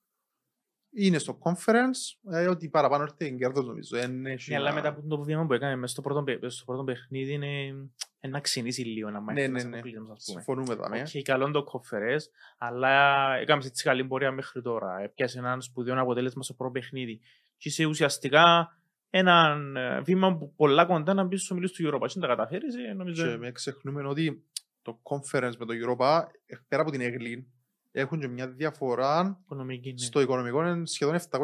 Είναι 0.91 1.17
στο 1.17 1.39
conference, 1.43 2.31
ε, 2.31 2.47
ότι 2.47 2.69
παραπάνω 2.69 3.03
έρθει 3.03 3.25
εγκέρδος 3.25 3.65
νομίζω. 3.65 3.97
Εν 3.97 4.25
έχει 4.25 4.49
Ναι, 4.49 4.55
αλλά 4.57 4.69
να- 4.69 4.75
μετά 4.75 4.87
από 4.89 5.07
το 5.07 5.21
βήμα 5.23 5.45
που 5.45 5.53
έκανε 5.53 5.75
μέσα 5.75 5.93
στο 5.93 6.01
πρώτο, 6.01 6.23
παι- 6.23 6.49
στο 6.49 6.65
πρώτο 6.65 6.83
παιχνίδι 6.83 7.33
είναι 7.33 7.73
ένα 8.19 8.39
ξυνήσει 8.39 8.81
λίγο 8.81 9.09
να 9.09 9.19
Ναι, 9.19 9.25
μάθει 9.25 9.41
ναι, 9.41 9.47
μέσα 9.47 9.67
ναι. 9.67 9.77
από 9.77 9.87
κλείσμα, 9.87 10.13
ας 10.13 10.23
πούμε. 10.25 10.41
Συμφωνούμε 10.41 10.75
δάμε. 10.75 11.01
Οκ, 11.01 11.23
καλό 11.23 11.51
το 11.51 11.63
κοφερές, 11.63 12.31
αλλά 12.57 13.33
έκαμες 13.35 13.65
έτσι 13.65 13.83
καλή 13.83 14.05
πορεία 14.05 14.31
μέχρι 14.31 14.61
τώρα. 14.61 14.99
Έπιασε 15.01 15.39
έναν 15.39 15.61
σπουδαίο 15.61 16.01
αποτέλεσμα 16.01 16.43
στο 16.43 16.53
πρώτο 16.53 16.71
παιχνίδι. 16.71 17.19
Και 17.57 17.69
είσαι 17.69 17.85
ουσιαστικά 17.85 18.73
ένα 19.09 19.57
ε, 19.75 20.01
βήμα 20.01 20.37
που 20.37 20.53
πολλά 20.55 20.85
κοντά 20.85 21.13
να 21.13 21.23
μπεις 21.23 21.39
στους 21.39 21.51
ομίλους 21.51 21.71
του 21.71 21.87
Europa. 21.87 22.07
Και 22.07 22.13
αν 22.15 22.21
τα 22.21 22.27
καταφέρεις, 22.27 22.75
ε, 22.75 22.93
νομίζω... 22.93 23.27
Και 23.27 23.37
με 23.37 23.51
ξεχνούμε 23.51 24.07
ότι 24.07 24.43
το 24.81 24.99
conference 25.03 25.53
με 25.57 25.65
το 25.65 25.73
Europa, 25.73 26.23
ε, 26.45 26.55
πέρα 26.67 26.81
από 26.81 26.91
την 26.91 27.01
Εγλήν, 27.01 27.45
έχουν 27.91 28.19
και 28.19 28.27
μια 28.27 28.47
διαφορά 28.47 29.39
Οικονομική, 29.43 29.91
ναι. 29.91 29.97
στο 29.97 30.21
οικονομικό 30.21 30.67
είναι 30.67 30.85
σχεδόν 30.85 31.15
700.000 31.29 31.41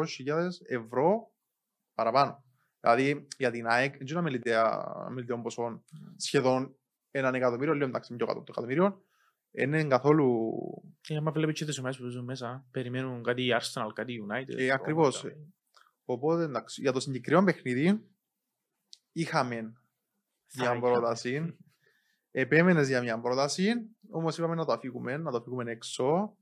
ευρώ 0.68 1.30
παραπάνω. 1.94 2.44
Δηλαδή 2.86 3.26
για 3.36 3.50
την 3.50 3.66
ΑΕΚ 3.66 3.96
δεν 3.96 4.06
είναι 4.06 4.40
μελιτέων 5.10 5.42
ποσών 5.42 5.84
σχεδόν 6.16 6.76
έναν 7.10 7.34
εκατομμύριο, 7.34 7.74
λέω 7.74 7.86
εντάξει 7.86 8.16
πιο 8.16 8.26
κάτω 8.26 8.38
από 8.38 8.46
το 8.46 8.52
εκατομμύριο, 8.56 9.04
δεν 9.50 9.68
είναι 9.72 9.84
καθόλου 9.84 10.52
Και 11.00 11.16
άμα 11.16 11.30
βλέπεις 11.30 11.58
και 11.58 11.64
τις 11.64 11.78
ομάδες 11.78 11.98
που 11.98 12.08
ζουν 12.08 12.24
μέσα, 12.24 12.66
περιμένουν 12.70 13.22
κάτι 13.22 13.48
Arsenal, 13.60 13.88
κάτι 13.94 14.26
United. 14.28 14.56
Ε, 14.56 14.70
ακριβώς. 14.70 15.20
πράγματα. 15.20 15.50
Οπότε 16.04 16.42
εντάξει, 16.42 16.80
για 16.80 16.92
το 16.92 17.00
συγκεκριμένο 17.00 17.44
παιχνίδι 17.44 18.06
είχαμε 19.12 19.56
Θα 20.46 20.62
μια 20.62 20.76
είχαμε. 20.76 20.80
πρόταση. 20.80 21.56
Επέμενες 22.30 22.88
για 22.88 23.02
μια 23.02 23.20
πρόταση, 23.20 23.72
όμως 24.10 24.38
είπαμε 24.38 24.54
να 24.54 24.64
το 24.64 24.72
αφήγουμε, 24.72 25.16
να 25.16 25.30
το 25.30 25.36
αφήγουμε 25.36 25.70
έξω. 25.70 26.36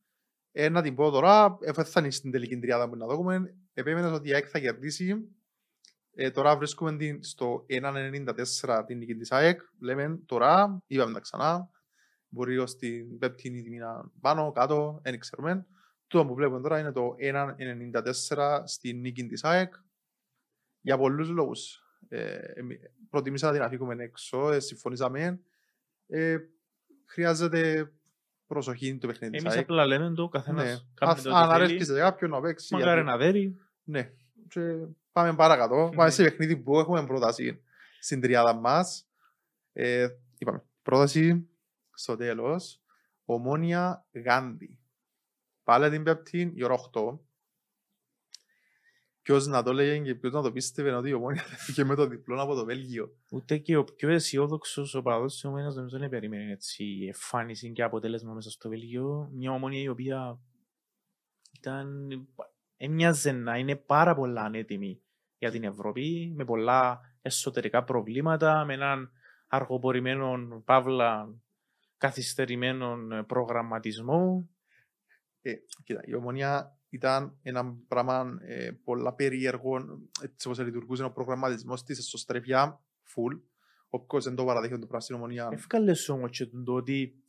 Ε, 0.52 0.68
να 0.68 0.82
την 0.82 0.94
πω 0.94 1.10
τώρα, 1.10 1.58
εφόσον 1.60 1.92
θα 1.92 2.00
είναι 2.00 2.10
στην 2.10 2.30
τελική 2.30 2.58
τριάδα 2.58 2.88
που 2.88 2.96
να 2.96 3.06
το 3.06 3.16
πούμε, 3.16 3.56
επέμενες 3.72 4.10
ότι 4.12 4.28
η 4.28 4.34
ΑΕΚ 4.34 4.46
θα 4.50 4.58
κερδίσει. 4.58 5.28
Ε, 6.16 6.30
τώρα 6.30 6.56
βρίσκουμε 6.56 6.96
την, 6.96 7.22
στο 7.22 7.66
1.94 7.68 8.82
την 8.86 8.98
νίκη 8.98 9.14
της 9.14 9.32
ΑΕΚ. 9.32 9.60
Λέμε 9.80 10.18
τώρα, 10.26 10.82
είπαμε 10.86 11.12
τα 11.12 11.20
ξανά, 11.20 11.68
μπορεί 12.28 12.58
ως 12.58 12.76
την 12.76 13.18
πέπτη 13.18 13.48
η 13.48 13.62
τιμή 13.62 13.78
να 13.78 14.10
πάνω, 14.20 14.52
κάτω, 14.52 15.00
δεν 15.02 15.18
ξέρουμε. 15.18 15.66
Το 16.06 16.26
που 16.26 16.34
βλέπουμε 16.34 16.60
τώρα 16.60 16.78
είναι 16.78 16.92
το 16.92 17.14
1.94 17.18 18.60
στην 18.64 19.00
νίκη 19.00 19.26
της 19.26 19.44
ΑΕΚ. 19.44 19.74
Για 20.80 20.98
πολλούς 20.98 21.28
λόγους. 21.28 21.78
Ε, 22.08 22.34
εμεί- 22.54 22.78
προτιμήσα 23.10 23.46
να 23.46 23.52
την 23.52 23.62
αφήκουμε 23.62 24.02
έξω, 24.04 24.50
ε, 24.52 24.60
συμφωνήσαμε. 24.60 25.40
Ε, 26.06 26.36
χρειάζεται 27.04 27.92
προσοχή 28.46 28.98
το 28.98 29.06
παιχνίδι 29.06 29.32
της 29.32 29.42
Εμείς 29.42 29.54
ΑΕΚ. 29.56 29.62
απλά 29.64 29.86
λέμε 29.86 30.14
το, 30.14 30.22
Ναι. 30.22 30.28
καθένας 30.28 30.86
κάνει 30.94 31.12
Ας- 31.12 31.22
το 31.22 31.34
Αν 31.34 31.44
ό,τι 31.44 31.54
αρέσει 31.54 31.72
θέλει. 31.72 31.84
σε 31.84 31.98
κάποιον 31.98 32.30
να 32.30 32.40
παίξει. 32.40 32.74
Μακάρι 32.74 32.92
γιατί- 32.92 33.06
να 33.10 33.16
δέρει. 33.16 33.56
Ναι. 33.84 34.12
Και 34.48 34.60
πάμε 35.14 35.34
παρακάτω. 35.34 35.88
Ναι. 35.88 35.96
Πάμε 35.96 36.10
σε 36.10 36.22
παιχνίδι 36.22 36.56
που 36.56 36.78
έχουμε 36.78 37.06
πρόταση 37.06 37.62
στην 38.00 38.20
τριάδα 38.20 38.54
μας. 38.54 39.08
Ε, 39.72 40.08
είπαμε, 40.38 40.64
πρόταση 40.82 41.48
στο 41.94 42.16
τέλος. 42.16 42.82
Ομόνια 43.24 44.06
Γάνδη. 44.24 44.78
Πάλι 45.64 45.90
την 45.90 46.02
πέπτη 46.02 46.52
η 46.54 46.64
ώρα 46.64 46.74
8. 46.92 47.18
Ποιος 49.22 49.46
να 49.46 49.62
το 49.62 49.72
λέγε 49.72 49.98
και 49.98 50.14
ποιος 50.14 50.32
να 50.32 50.42
το 50.42 50.52
πίστευε 50.52 50.92
ότι 50.92 51.08
η 51.08 51.12
Ομόνια 51.12 51.42
θα 51.50 51.56
φύγε 51.56 51.84
με 51.84 51.94
το 51.94 52.06
διπλό 52.06 52.42
από 52.42 52.54
το 52.54 52.64
Βέλγιο. 52.64 53.16
Ούτε 53.30 53.58
και 53.58 53.76
ο 53.76 53.84
πιο 53.84 54.08
αισιόδοξος 54.08 54.94
οπαδός 54.94 55.32
της 55.32 55.44
ομόνιας 55.44 55.74
νομίζω 55.74 55.98
δεν 55.98 56.08
περίμενε 56.08 56.52
έτσι 56.52 57.04
εμφάνιση 57.06 57.72
και 57.72 57.82
αποτέλεσμα 57.82 58.32
μέσα 58.32 58.50
στο 58.50 58.68
Βέλγιο. 58.68 59.28
Μια 59.32 59.52
ομόνια 59.52 59.80
η 59.80 59.88
οποία 59.88 60.38
ήταν, 61.52 62.08
έμοιαζε 62.76 63.32
να 63.32 63.58
είναι 63.58 63.76
πάρα 63.76 64.14
πολλά 64.14 64.42
ανέτοιμη 64.42 65.03
για 65.44 65.52
την 65.52 65.64
Ευρώπη, 65.64 66.32
με 66.36 66.44
πολλά 66.44 67.00
εσωτερικά 67.22 67.84
προβλήματα, 67.84 68.64
με 68.64 68.74
έναν 68.74 69.10
αργοπορημένο, 69.48 70.62
παύλα, 70.64 71.34
καθυστερημένο 71.96 72.96
προγραμματισμό. 73.26 74.48
Ε, 75.40 75.52
κοίτα, 75.84 76.00
η 76.04 76.14
Ομόνια 76.14 76.78
ήταν 76.88 77.38
ένα 77.42 77.76
πράγμα 77.88 78.38
ε, 78.40 78.70
πολλά 78.84 79.14
περίεργο, 79.14 79.76
έτσι 80.22 80.46
όπως 80.48 80.58
λειτουργούσε 80.58 81.04
ο 81.04 81.12
προγραμματισμός 81.12 81.82
της 81.82 81.98
εσωστρέφεια, 81.98 82.80
full. 83.14 83.40
Όποιος 83.88 84.24
δεν 84.24 84.34
το 84.34 84.44
παραδέχεται 84.44 84.80
το 84.80 84.86
πράσινο 84.86 85.18
Ομόνια, 85.18 85.48
Εύκαλε 85.52 85.94
σου 85.94 86.14
όμως 86.14 86.30
και 86.30 86.46
το 86.64 86.72
ότι 86.72 87.24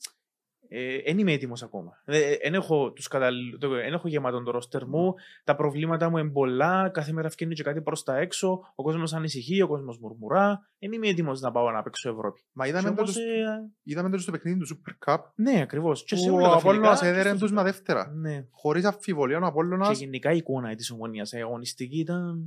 δεν 1.06 1.18
είμαι 1.18 1.32
έτοιμος 1.32 1.64
ακόμα. 1.64 2.02
Δεν 2.06 2.54
έχω, 2.54 2.92
τους 2.92 3.08
καταλληλ... 3.08 3.58
το- 3.58 3.76
εν 3.76 3.94
έχω 3.94 4.08
γεμάτον 4.08 4.44
το 4.44 4.52
ρόστερ 4.52 4.86
μου, 4.88 5.14
τα 5.44 5.56
προβλήματα 5.56 6.10
μου 6.10 6.18
είναι 6.18 6.30
πολλά, 6.30 6.90
κάθε 6.94 7.12
μέρα 7.12 7.30
φτιάχνει 7.30 7.56
και 7.56 7.64
κάτι 7.64 7.82
προς 7.82 8.04
τα 8.04 8.18
έξω, 8.18 8.60
ο 8.76 8.84
κόσμος 8.84 9.14
ανησυχεί, 9.14 9.62
ο 9.62 9.68
κόσμος 9.68 9.98
μουρμουρά, 9.98 10.70
δεν 10.80 10.92
είμαι 10.92 11.08
έτοιμος 11.08 11.42
να 11.42 11.52
πάω 11.52 11.72
να 11.72 11.84
παίξω 11.84 12.10
Ευρώπη. 12.10 12.42
Μα 12.52 12.64
Και 12.64 12.70
είδαμε 12.70 12.90
το, 12.96 13.02
όμως, 13.02 13.16
ε, 13.18 13.22
είδαμε 13.84 14.10
το 14.10 14.18
στο 14.18 14.32
παιχνίδι 14.32 14.60
του 14.60 14.68
Super 14.78 15.14
Cup, 15.14 15.18
ναι, 15.36 15.62
ακριβώς. 15.62 16.04
Και 16.04 16.16
σε 16.16 16.30
που 16.30 16.36
όλα 16.36 16.48
ο 16.48 16.52
τα 16.52 16.60
φιλικά, 16.60 16.70
Απόλλωνας 16.70 17.00
και 17.00 17.08
έδερε 17.08 17.30
στο 17.30 17.38
τους 17.38 17.52
Super. 17.52 17.56
με 17.56 17.64
δεύτερα. 17.64 18.12
Ναι. 18.16 18.46
Χωρίς 18.52 18.86
αμφιβολία 18.86 19.38
ο 19.38 19.40
Και 19.40 19.46
Απόλλωνας, 19.46 20.00
γενικά 20.00 20.32
η 20.32 20.38
εικόνα 20.38 20.76
της 20.76 20.92
ομονίας, 20.92 21.32
η 21.32 21.42
αγωνιστική 21.42 22.00
ήταν... 22.00 22.40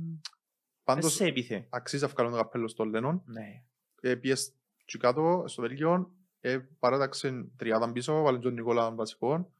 πάντως 0.83 1.13
σε 1.13 1.25
έπιθε. 1.25 1.67
αξίζει 1.69 2.03
να 2.03 2.09
βγάλουν 2.09 2.31
το 2.31 2.37
καπέλο 2.37 2.67
στο 2.67 2.83
Λένον. 2.83 3.21
Ναι. 3.25 3.63
Ε, 4.01 4.15
Πιες 4.15 4.53
και 4.85 4.97
κάτω 4.97 5.43
στο 5.47 5.61
Βέλγιο, 5.61 6.11
ε, 6.41 6.57
παράταξε 6.79 7.49
τριάδα 7.55 7.91
πίσω, 7.91 8.21
βάλε 8.21 8.39
τον 8.39 8.53
Νικόλα 8.53 8.95
βασικό. 8.95 9.53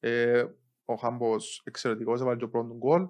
Ε, 0.00 0.44
ο 0.84 0.94
Χάμπος 0.94 1.62
εξαιρετικός, 1.64 2.20
έβαλε 2.20 2.36
το 2.38 2.48
πρώτο 2.48 2.74
γκολ. 2.76 3.08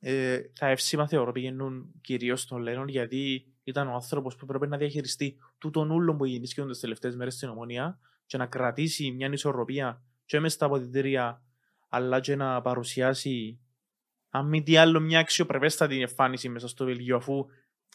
Ε, 0.00 0.40
Τα 0.58 0.66
εύσημα 0.66 1.08
θεωρώ 1.08 1.32
πηγαίνουν 1.32 1.94
κυρίως 2.00 2.40
στον 2.40 2.58
Λένον 2.58 2.88
γιατί 2.88 3.52
ήταν 3.64 3.88
ο 3.88 3.94
άνθρωπος 3.94 4.36
που 4.36 4.46
πρέπει 4.46 4.66
να 4.66 4.76
διαχειριστεί 4.76 5.36
τούτον 5.58 5.90
ούλων 5.90 6.16
που 6.16 6.24
γεννήσκονται 6.24 6.70
τις 6.70 6.80
τελευταίες 6.80 7.16
μέρες 7.16 7.34
στην 7.34 7.48
Ομόνια 7.48 7.98
και 8.26 8.36
να 8.36 8.46
κρατήσει 8.46 9.10
μια 9.10 9.28
ισορροπία 9.32 10.02
και 10.24 10.40
μες 10.40 10.52
στα 10.52 10.66
αποδητήρια 10.66 11.42
αλλά 11.88 12.20
και 12.20 12.36
να 12.36 12.60
παρουσιάσει 12.60 13.60
αν 14.30 14.48
μη 14.48 14.62
τι 14.62 14.76
άλλο 14.76 15.00
μια 15.00 15.18
αξιοπρεπέστατη 15.18 16.00
εμφάνιση 16.00 16.48
μέσα 16.48 16.68
στο 16.68 16.84
Βελγίο 16.84 17.16
αφού 17.16 17.46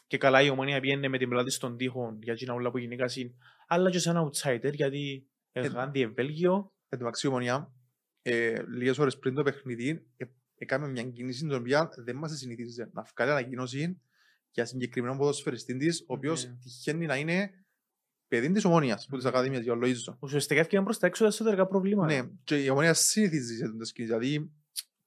και 0.09 0.17
καλά 0.17 0.41
η 0.41 0.49
Ομόνια 0.49 0.79
πιένε 0.79 1.07
με 1.07 1.17
την 1.17 1.29
πλάτη 1.29 1.51
στον 1.51 1.77
τοίχο 1.77 2.17
για 2.21 2.33
εκείνα 2.33 2.53
όλα 2.53 2.71
που 2.71 2.77
γεννήκασαν 2.77 3.35
αλλά 3.67 3.89
και 3.89 3.99
σε 3.99 4.09
ένα 4.09 4.29
outsider 4.29 4.73
γιατί 4.73 5.27
Ε, 5.51 5.65
εγγάντι 5.65 6.07
Βέλγιο 6.07 6.73
Εν 6.89 6.97
τω 6.97 7.03
μεταξύ 7.03 7.25
η 7.27 7.29
Ομονία, 7.29 7.73
ε, 8.21 8.61
λίγες 8.77 8.97
ώρες 8.97 9.17
πριν 9.17 9.33
το 9.33 9.43
παιχνίδι, 9.43 10.05
ε, 10.17 10.25
έκαμε 10.55 10.87
μια 10.87 11.03
κίνηση 11.03 11.39
την 11.39 11.53
οποία 11.53 11.89
δεν 12.05 12.15
μας 12.15 12.37
συνηθίζε 12.37 12.89
να 12.93 13.05
βγάλει 13.15 13.31
ανακοίνωση 13.31 14.01
για 14.51 14.65
συγκεκριμένο 14.65 15.17
ποδοσφαιριστή 15.17 15.77
της, 15.77 16.01
ο 16.01 16.13
οποίος 16.13 16.45
Ναι. 16.45 16.55
τυχαίνει 16.63 17.05
να 17.05 17.15
είναι 17.15 17.49
παιδί 18.27 18.51
της 18.51 18.65
Ομονίας, 18.65 19.05
που 19.09 19.15
της 19.15 19.25
Ακαδημίας, 19.25 19.63
για 19.63 19.73
Λοΐζο. 19.81 20.17
ουσιαστικά 20.19 20.59
έφυγαν 20.59 20.83
προς 20.83 20.97
τα 20.99 21.07
έξω 21.07 21.23
τα 21.23 21.29
εσωτερικά 21.29 21.67
προβλήματα. 21.67 22.13
Ναι, 22.13 22.29
και 22.43 22.63
η 22.63 22.69
Ομονία 22.69 22.93
συνηθίζει 22.93 23.55
σε 23.57 23.65
τέτοιες 23.65 23.91
κινήσεις, 23.91 24.17
δηλαδή 24.17 24.51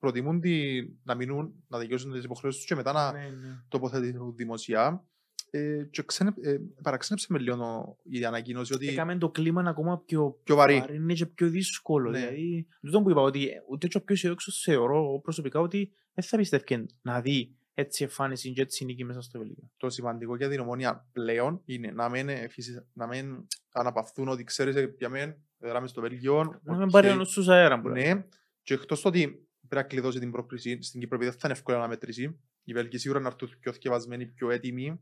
προτιμούν 0.02 0.40
τη, 0.40 0.82
να 1.02 1.14
μείνουν, 1.14 1.52
να 1.68 1.78
δικαιώσουν 1.78 2.12
τις 2.12 2.24
υποχρεώσεις 2.24 2.58
τους 2.60 2.68
και 2.68 2.74
μετά 2.74 2.92
να 2.92 3.12
ναι, 3.12 3.18
ναι. 3.18 3.62
τοποθετηθούν 3.68 4.34
δημοσιά. 4.36 5.04
Ε, 5.50 5.84
και 5.90 6.02
ξένε, 6.02 6.34
ε, 6.40 6.56
παραξένεψε 6.82 7.26
με 7.30 7.38
λίγο 7.38 7.96
η 8.02 8.24
ανακοίνωση 8.24 8.74
ότι 8.74 8.88
Έκαμε 8.88 9.18
το 9.18 9.30
κλίμα 9.30 9.62
ακόμα 9.66 10.02
πιο 10.06 10.40
πιο 10.44 10.56
βαρύ. 10.56 10.84
είναι 10.94 11.12
και 11.12 11.26
πιο 11.26 11.48
δύσκολο. 11.48 12.10
Ναι. 12.10 12.18
Δηλαδή, 12.18 12.66
τούτο 12.80 13.02
που 13.02 13.10
είπα 13.10 13.20
ότι 13.20 13.48
ούτε 13.70 13.86
και 13.86 13.96
ο 13.96 14.02
πιο 14.02 14.14
αισιόδοξος 14.14 14.62
θεωρώ 14.62 15.20
προσωπικά 15.22 15.60
ότι 15.60 15.92
δεν 16.14 16.24
θα 16.24 16.36
πιστεύει 16.36 16.86
να 17.02 17.20
δει 17.20 17.56
έτσι 17.74 18.02
εμφάνιση 18.04 18.52
και 18.52 18.60
έτσι 18.62 18.84
νίκη 18.84 19.04
μέσα 19.04 19.20
στο 19.20 19.38
Βελγίο. 19.38 19.70
το 19.76 19.90
σημαντικό 19.90 20.36
για 20.36 20.48
την 20.48 20.60
ομόνια 20.60 21.06
πλέον 21.12 21.62
είναι 21.64 21.90
να 21.90 22.08
μην, 22.08 22.28
ε, 22.28 22.48
φυσι- 22.48 22.84
να 22.92 23.06
μην 23.06 23.46
αναπαυθούν 23.72 24.28
ότι 24.28 24.44
ξέρεις 24.44 24.76
ε, 24.76 24.94
για 24.98 25.08
μένα 25.08 25.36
δράμε 25.58 25.86
στο 25.88 26.00
Βέλγιο. 26.00 26.60
Να 26.62 26.74
μην 26.74 26.82
οκ, 26.82 26.90
πάρει 26.90 27.08
ο 27.10 27.14
νους 27.14 27.30
στους 27.30 27.48
αέρας. 27.48 27.80
που 27.80 27.88
λέμε. 27.88 28.14
Ναι, 28.14 28.24
και 28.62 28.74
εκτός 28.74 29.00
το 29.00 29.08
ότι 29.08 29.46
πρέπει 29.72 29.86
να 29.86 29.94
κλειδώσει 29.94 30.18
την 30.18 30.30
πρόκριση 30.30 30.82
στην 30.82 31.00
Κύπρο 31.00 31.16
επειδή 31.16 31.30
δεν 31.30 31.40
θα 31.40 31.48
είναι 31.48 31.56
εύκολο 31.58 31.78
να 31.78 31.88
μετρήσει. 31.88 32.40
Οι 32.64 32.72
Βέλγοι 32.72 32.98
σίγουρα 32.98 33.20
να 33.20 33.26
έρθουν 33.26 33.58
πιο 33.60 33.72
θκευασμένοι, 33.72 34.26
πιο 34.26 34.50
έτοιμοι. 34.50 35.00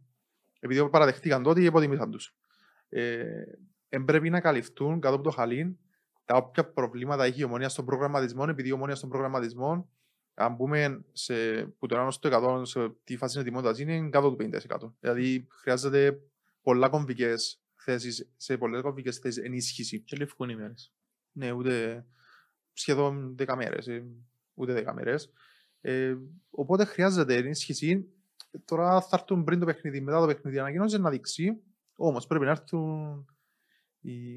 Επειδή 0.60 0.88
παραδεχτήκαν 0.88 1.42
τότε, 1.42 1.62
υποτιμήσαν 1.62 2.10
τους. 2.10 2.36
Ε, 2.88 3.42
εν 3.88 4.04
πρέπει 4.04 4.30
να 4.30 4.40
καλυφθούν 4.40 5.00
κάτω 5.00 5.14
από 5.14 5.24
το 5.24 5.30
χαλίν 5.30 5.76
τα 6.24 6.36
όποια 6.36 6.72
προβλήματα 6.72 7.24
έχει 7.24 7.40
η 7.40 7.44
Ομόνοια 7.44 7.68
στον 7.68 7.84
προγραμματισμό, 7.84 8.44
επειδή 8.48 8.68
η 8.68 8.72
Ομόνοια 8.72 8.94
στον 8.94 9.08
προγραμματισμό, 9.08 9.90
αν 10.34 10.54
μπούμε 10.54 11.04
σε, 11.12 11.34
που 11.66 11.86
το 11.86 12.06
1 12.06 12.08
στο 12.10 12.28
100 12.32 12.66
σε 12.66 12.94
τι 13.04 13.16
φάση 13.16 13.38
είναι 13.38 13.48
ετοιμότητας, 13.48 13.78
είναι 13.78 14.08
κάτω 14.08 14.34
του 14.34 14.50
50%. 14.68 14.92
Δηλαδή 15.00 15.46
χρειάζεται 15.50 16.20
πολλά 16.62 16.88
κομβικές 16.88 17.62
θέσεις, 17.76 18.32
σε 18.36 18.58
πολλές 18.58 18.82
κομβικές 18.82 19.18
θέσεις 19.18 19.44
ενίσχυση. 19.44 20.00
Και 20.00 20.16
λευκούν 20.16 20.48
οι 20.48 20.56
μέρες. 20.56 20.92
Ναι, 21.32 21.52
ούτε 21.52 22.04
σχεδόν 22.72 23.34
10 23.38 23.54
μέρες, 23.56 23.86
ε, 23.86 24.06
ούτε 24.60 24.84
10 24.86 24.92
μέρες. 24.94 25.32
Ε, 25.80 26.14
οπότε 26.50 26.84
χρειάζεται 26.84 27.36
ενίσχυση. 27.36 28.14
Τώρα 28.64 29.00
θα 29.00 29.16
έρθουν 29.20 29.44
πριν 29.44 29.58
το 29.58 29.66
παιχνίδι, 29.66 30.00
μετά 30.00 30.20
το 30.20 30.26
παιχνίδι 30.26 30.58
ανακοινώσει 30.58 30.98
να 30.98 31.10
δείξει. 31.10 31.62
Όμως 31.96 32.26
πρέπει 32.26 32.44
να 32.44 32.50
έρθουν 32.50 33.24
οι, 34.00 34.36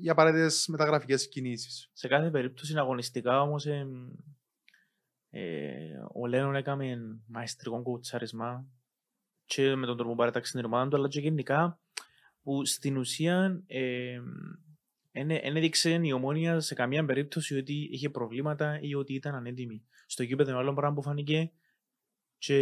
οι 0.00 0.08
απαραίτητες 0.08 0.66
μεταγραφικές 0.68 1.28
κινήσεις. 1.28 1.90
Σε 1.92 2.08
κάθε 2.08 2.30
περίπτωση 2.30 2.76
αγωνιστικά 2.76 3.40
όμως 3.40 3.66
ε, 3.66 3.86
ε, 5.30 5.76
ο 6.12 6.26
Λένον 6.26 6.54
έκαμε 6.54 6.96
μαεστρικό 7.26 7.82
κουτσάρισμα 7.82 8.66
και 9.44 9.74
με 9.74 9.86
τον 9.86 9.96
τρόπο 9.96 10.10
που 10.10 10.16
παρέταξε 10.16 10.56
την 10.56 10.64
ομάδα 10.64 10.88
του 10.88 10.96
αλλά 10.96 11.08
και 11.08 11.20
γενικά 11.20 11.80
που 12.42 12.64
στην 12.64 12.96
ουσία 12.96 13.62
ε, 13.66 14.20
δεν 15.22 15.56
έδειξε 15.56 16.00
η 16.02 16.12
ομόνια 16.12 16.60
σε 16.60 16.74
καμία 16.74 17.04
περίπτωση 17.04 17.56
ότι 17.56 17.88
είχε 17.90 18.10
προβλήματα 18.10 18.78
ή 18.80 18.94
ότι 18.94 19.14
ήταν 19.14 19.34
ανέτοιμη. 19.34 19.84
Στο 20.06 20.22
γήπεδο 20.22 20.50
είναι 20.50 20.58
άλλο 20.58 20.72
πράγμα 20.74 20.94
που 20.94 21.02
φάνηκε 21.02 21.52
και 22.38 22.58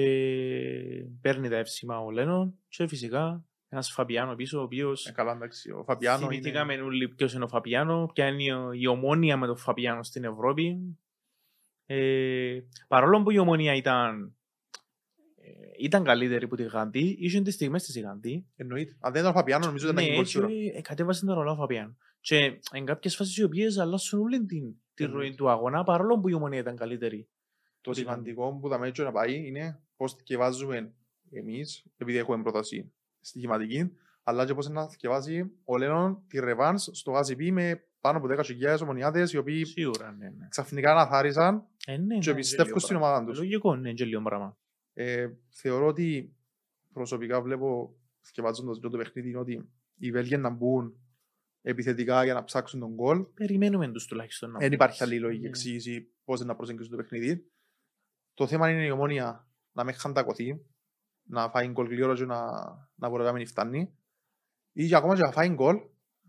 παίρνει 1.20 1.48
τα 1.48 1.56
εύσημα 1.56 1.98
ο 2.00 2.10
Λένον 2.10 2.58
και 2.68 2.88
φυσικά 2.88 3.44
ένας 3.68 3.92
Φαπιάνο 3.92 4.34
πίσω, 4.34 4.58
ο 4.58 4.62
οποίος... 4.62 5.06
Ε, 5.06 5.12
καλά, 5.12 5.32
εντάξει, 5.32 5.70
ο 5.70 5.84
Φαπιάνο 5.84 6.26
Θυμηθήκαμε 6.26 6.72
είναι... 6.72 6.82
όλοι 6.82 7.08
ποιος 7.08 7.34
είναι 7.34 7.44
ο 7.44 7.48
Φαπιάνο, 7.48 8.10
ποια 8.14 8.26
είναι 8.26 8.76
η 8.78 8.86
ομόνια 8.86 9.36
με 9.36 9.46
τον 9.46 9.56
Φαπιάνο 9.56 10.02
στην 10.02 10.24
Ευρώπη. 10.24 10.96
Ε, 11.86 12.60
παρόλο 12.88 13.22
που 13.22 13.30
η 13.30 13.38
ομόνια 13.38 13.74
ήταν 13.74 14.22
ε, 14.22 14.41
ήταν 15.78 16.04
καλύτερη 16.04 16.48
που 16.48 16.56
τη 16.56 16.62
Γαντή, 16.62 17.16
ήσουν 17.18 17.42
τις 17.42 17.54
στιγμές 17.54 17.82
της 17.84 18.00
Γαντή. 18.00 18.46
Εννοείται. 18.56 18.96
Αν 19.00 19.12
δεν 19.12 19.20
ήταν 19.20 19.34
ο 19.34 19.36
Φαπιάνος, 19.38 19.66
νομίζω 19.66 19.88
ότι 19.88 20.02
ήταν 20.02 20.16
ναι, 20.16 20.22
και 20.22 20.78
ε, 20.78 20.80
κατέβασε 20.80 21.26
τον 21.26 21.34
ρολό 21.34 21.50
ο 21.50 21.56
Φαπιάνο. 21.56 21.96
Και 22.20 22.58
εν 22.72 22.84
κάποιες 22.84 23.16
φάσεις 23.16 23.36
οι 23.36 23.42
οποίες 23.42 23.78
αλλάσουν 23.78 24.20
όλη 24.20 24.44
την, 24.44 24.74
τη 24.94 25.04
ροή 25.04 25.34
του 25.34 25.50
αγώνα, 25.50 25.82
παρόλο 25.82 26.20
που 26.20 26.28
η 26.28 26.34
ομονία 26.34 26.58
ήταν 26.58 26.76
καλύτερη. 26.76 27.28
Το 27.80 27.92
σημαντικό 27.92 28.58
που 28.60 28.68
θα 28.68 28.78
μέτρω 28.78 29.04
να 29.04 29.12
πάει 29.12 29.46
είναι 29.46 29.82
πώς 29.96 30.16
βάζουμε 30.36 30.92
εμείς, 31.30 31.84
επειδή 31.96 32.18
έχουμε 32.18 32.42
πρόταση 32.42 32.92
στοιχηματική, 33.20 33.90
αλλά 34.22 34.46
και 34.46 34.54
πώς 34.54 34.68
να 34.68 34.88
θυκευάζει 34.88 35.50
ο 35.64 35.76
Λένον 35.76 36.22
τη 36.28 36.40
Ρεβάνς 36.40 36.88
στο 36.92 37.10
ΓΑΖΙΠ 37.10 37.52
με 37.52 37.84
πάνω 38.00 38.18
από 38.18 38.26
10.000 38.30 38.78
ομονιάτες 38.82 39.32
οι 39.32 39.36
οποίοι 39.36 39.64
Σίγουρα, 39.64 40.12
ναι, 40.12 40.28
ναι. 40.28 40.48
ξαφνικά 40.48 40.90
αναθάρισαν 40.90 41.66
ε, 41.86 41.96
ναι, 41.96 42.18
και 42.18 42.30
ναι, 42.30 42.36
πιστεύουν 42.36 42.78
στην 42.78 42.96
ομάδα 42.96 43.24
τους. 43.24 43.38
Λογικό, 43.38 43.76
ναι, 43.76 43.92
και 43.92 44.04
λίγο 44.04 44.22
πράγμα. 44.22 44.56
Ε, 44.94 45.28
θεωρώ 45.48 45.86
ότι 45.86 46.36
προσωπικά 46.92 47.42
βλέπω 47.42 47.96
θυκευάζοντας 48.20 48.78
το 48.78 48.90
παιχνίδι 48.90 49.34
ότι 49.34 49.68
οι 49.96 50.10
Βέλγοι 50.10 50.36
να 50.36 50.50
μπουν 50.50 50.96
επιθετικά 51.62 52.24
για 52.24 52.34
να 52.34 52.44
ψάξουν 52.44 52.80
τον 52.80 52.94
γκολ. 52.94 53.26
Περιμένουμε 53.34 53.88
τους 53.88 54.06
τουλάχιστον. 54.06 54.56
Δεν 54.58 54.72
υπάρχει 54.72 55.02
άλλη 55.02 55.18
λογική 55.18 55.46
εξήγηση 55.46 56.12
πώς 56.24 56.44
να 56.44 56.56
προσεγγίσουν 56.56 56.90
το 56.90 56.96
παιχνίδι. 56.96 57.46
Το 58.34 58.46
θέμα 58.46 58.70
είναι 58.70 58.84
η 58.84 58.90
ομόνια 58.90 59.48
να 59.72 59.84
με 59.84 59.92
χαντακωθεί, 59.92 60.64
να 61.22 61.50
φάει 61.50 61.68
γκολ 61.68 61.86
γλύωρο 61.86 62.14
και 62.14 62.24
να, 62.24 62.40
να 62.94 63.08
μπορεί 63.08 63.22
να 63.22 63.32
μην 63.32 63.46
φτάνει. 63.46 63.94
Ή 64.72 64.88
και 64.88 64.96
ακόμα 64.96 65.14
και 65.14 65.22
να 65.22 65.32
φάει 65.32 65.48
γκολ, 65.48 65.76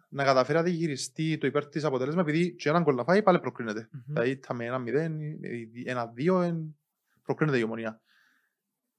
να 0.09 0.23
καταφέρει 0.23 0.57
να 0.57 0.63
διαχειριστεί 0.63 1.37
το 1.37 1.47
υπέρ 1.47 1.67
της 1.67 1.83
αποτέλεσμα, 1.83 2.21
επειδή 2.21 2.55
και 2.55 2.69
έναν 2.69 2.83
γκολ 2.83 2.95
να 2.95 3.03
φάει 3.03 3.23
πάλι 3.23 3.39
προκρίνεται. 3.39 3.89
Mm-hmm. 3.93 4.03
Δηλαδή 4.05 4.37
τα 4.37 4.53
με 4.53 4.65
ένα 4.65 4.79
μηδέν, 4.79 5.19
ένα 5.85 6.07
δύο, 6.07 6.63
προκρίνεται 7.23 7.57
η 7.57 7.63
ομονία. 7.63 8.01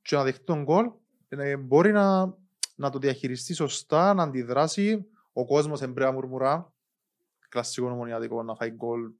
Και 0.04 0.16
να 0.16 0.22
δεχτεί 0.22 0.44
τον 0.44 0.62
γκολ, 0.62 0.90
ε, 1.28 1.56
μπορεί 1.56 1.92
να, 1.92 2.34
να 2.74 2.90
το 2.90 2.98
διαχειριστεί 2.98 3.54
σωστά, 3.54 4.14
να 4.14 4.22
αντιδράσει. 4.22 5.06
Ο 5.32 5.46
κόσμος 5.46 5.82
εμπρέα 5.82 6.12
μουρμουρά, 6.12 6.72
κλασικό 7.48 7.90
ομονιάτικο, 7.90 8.42
να 8.42 8.54
φάει 8.54 8.70
γκολ. 8.70 9.12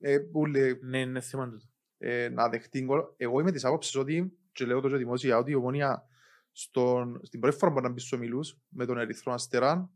Ε, 0.00 0.18
ούλε, 0.32 0.74
ναι, 0.80 0.98
είναι 0.98 1.20
θέμα 1.20 1.48
του. 1.48 1.60
Ε, 1.98 2.28
να 2.28 2.48
δεχτεί 2.48 2.80
γκολ. 2.80 3.00
Εγώ 3.16 3.40
είμαι 3.40 3.50
της 3.50 3.64
άποψης 3.64 3.94
ότι 3.94 4.38
και 4.52 4.64
λέω 4.64 4.80
το 4.80 4.88
και 4.88 4.96
δημόσια 4.96 5.38
ότι 5.38 5.50
η 5.50 5.54
Ομόνια 5.54 6.04
στον, 6.52 7.20
στην 7.22 7.40
πρώτη 7.40 7.56
φορά 7.56 7.72
που 7.72 7.80
να 7.80 7.88
μπει 7.88 7.98
στους 7.98 8.12
ομιλούς 8.12 8.58
με 8.68 8.86
τον 8.86 8.98
Ερυθρό 8.98 9.32
Αστέρα 9.32 9.90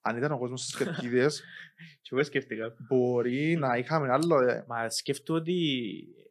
αν 0.00 0.16
ήταν 0.16 0.32
ο 0.32 0.38
κόσμος 0.38 0.62
στις 0.62 0.76
κερκίδες 0.76 1.42
και 2.02 2.08
εγώ 2.12 2.24
σκέφτηκα 2.24 2.74
μπορεί 2.88 3.56
να 3.56 3.76
είχαμε 3.76 4.08
άλλο 4.10 4.40
ε. 4.40 4.64
Μα 4.68 4.90
σκέφτομαι 4.90 5.38
ότι 5.38 5.54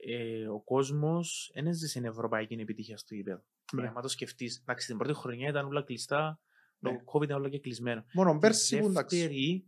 ε, 0.05 0.47
ο 0.47 0.61
κόσμος 0.61 1.51
δεν 1.53 1.67
έζησε 1.67 1.87
στην 1.87 2.05
ευρωπαϊκή 2.05 2.53
επιτυχία 2.53 2.97
στο 2.97 3.15
γήπεδο 3.15 3.43
ναι. 3.73 3.87
Αν 3.87 4.01
το 4.01 4.07
σκεφτείς, 4.07 4.57
εντάξει 4.57 4.87
την 4.87 4.97
πρώτη 4.97 5.13
χρονιά 5.13 5.49
ήταν 5.49 5.65
όλα 5.65 5.83
κλειστά 5.83 6.39
το 6.79 6.91
ναι. 6.91 6.97
COVID 7.13 7.23
ήταν 7.23 7.37
όλα 7.37 7.49
και 7.49 7.59
κλεισμένο 7.59 8.05
Μόνο 8.13 8.37
πέρσι 8.37 8.79
που 8.79 8.85
εντάξει 8.85 9.63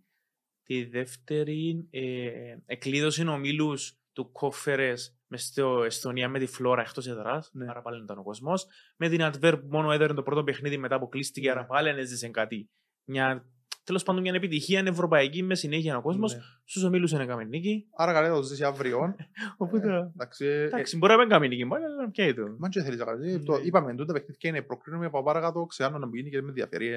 Τη 0.63 0.86
δεύτερη 0.86 1.88
ε, 1.89 2.58
εκλείδωσε 2.65 3.24
ομίλους 3.24 4.00
του 4.13 4.32
κόφερες 4.32 5.17
με 5.28 5.38
στο 5.38 5.84
Εστονία 5.84 6.30
με 6.30 6.39
τη 6.39 6.46
Φλόρα 6.46 6.82
εκτός 6.82 7.08
έδρας. 7.08 7.50
Ναι. 7.54 7.70
Άρα 7.70 7.82
πάλι 7.82 8.04
ήταν 8.04 8.17
ο 8.17 8.24
κόσμος. 8.24 8.67
Με 8.98 9.10
την 9.10 9.24
Αντβέρ 9.24 9.58
που 9.58 9.67
μόνο 9.70 9.91
έδερε 9.91 10.13
το 10.13 10.24
πρώτο 10.24 10.44
παιχνίδι 10.44 10.78
μετά 10.78 11.00
που 11.00 11.10
κλείστηκε. 11.10 11.46
Ναι. 11.46 11.52
Άρα 11.52 11.65
πάλι 11.65 11.89
έζησε 11.89 12.30
κάτι. 12.30 12.70
Μια, 13.04 13.46
τέλος 13.84 14.04
πάντων 14.04 14.22
μια 14.22 14.34
επιτυχία 14.34 14.80
είναι 14.80 14.89
ευρωπαϊκή 14.89 15.44
με 15.44 15.56
συνέχεια 15.56 15.98
ο 15.98 16.02
κόσμος. 16.02 16.34
Ναι. 16.34 16.41
Στους 16.63 16.84
ομίλους 16.84 17.12
είναι 17.12 17.26
καμενίκη. 17.26 17.88
Άρα 17.96 18.13
καλά 18.13 18.30
το 18.30 18.41
ζήσει 18.41 18.63
αύριο. 18.63 19.15
Οπότε. 19.58 19.94
Ε, 19.94 19.98
εντάξει, 19.98 20.46
ε, 20.46 20.63
εντάξει, 20.63 20.98
μπορεί 20.98 21.13
να 21.13 21.20
μην 21.20 21.30
καμενίκη. 21.30 21.65
Μπορεί 21.65 21.82
να 21.82 21.88
είναι 21.88 22.12
και 22.12 22.34
το. 22.34 22.56
Μα 22.60 22.70
και 22.70 22.82
θέλεις 22.82 23.00
να 23.00 23.06
κάνεις. 23.06 23.44
Το 23.44 23.60
είπαμε, 23.63 23.96
τούτα 23.96 24.13
παιχνίδια 24.13 24.50
είναι 24.50 24.62
προκρίνουμε 24.62 25.06
από 25.06 25.24
παρακάτω. 25.24 25.65
Ξέρω 25.65 25.98
να 25.98 26.08
μπει 26.08 26.30
και 26.30 26.41
με 26.41 26.48
ενδιαφέρει. 26.48 26.88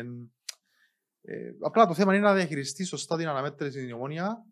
Ε, 1.26 1.34
απλά 1.60 1.86
το 1.86 1.94
θέμα 1.94 2.14
είναι 2.14 2.24
να 2.24 2.34
διαχειριστείς 2.34 2.88
σωστά 2.88 3.16
την 3.16 3.28
αναμέτρηση 3.28 3.80
στην 3.80 3.92
ομόνια 3.92 4.44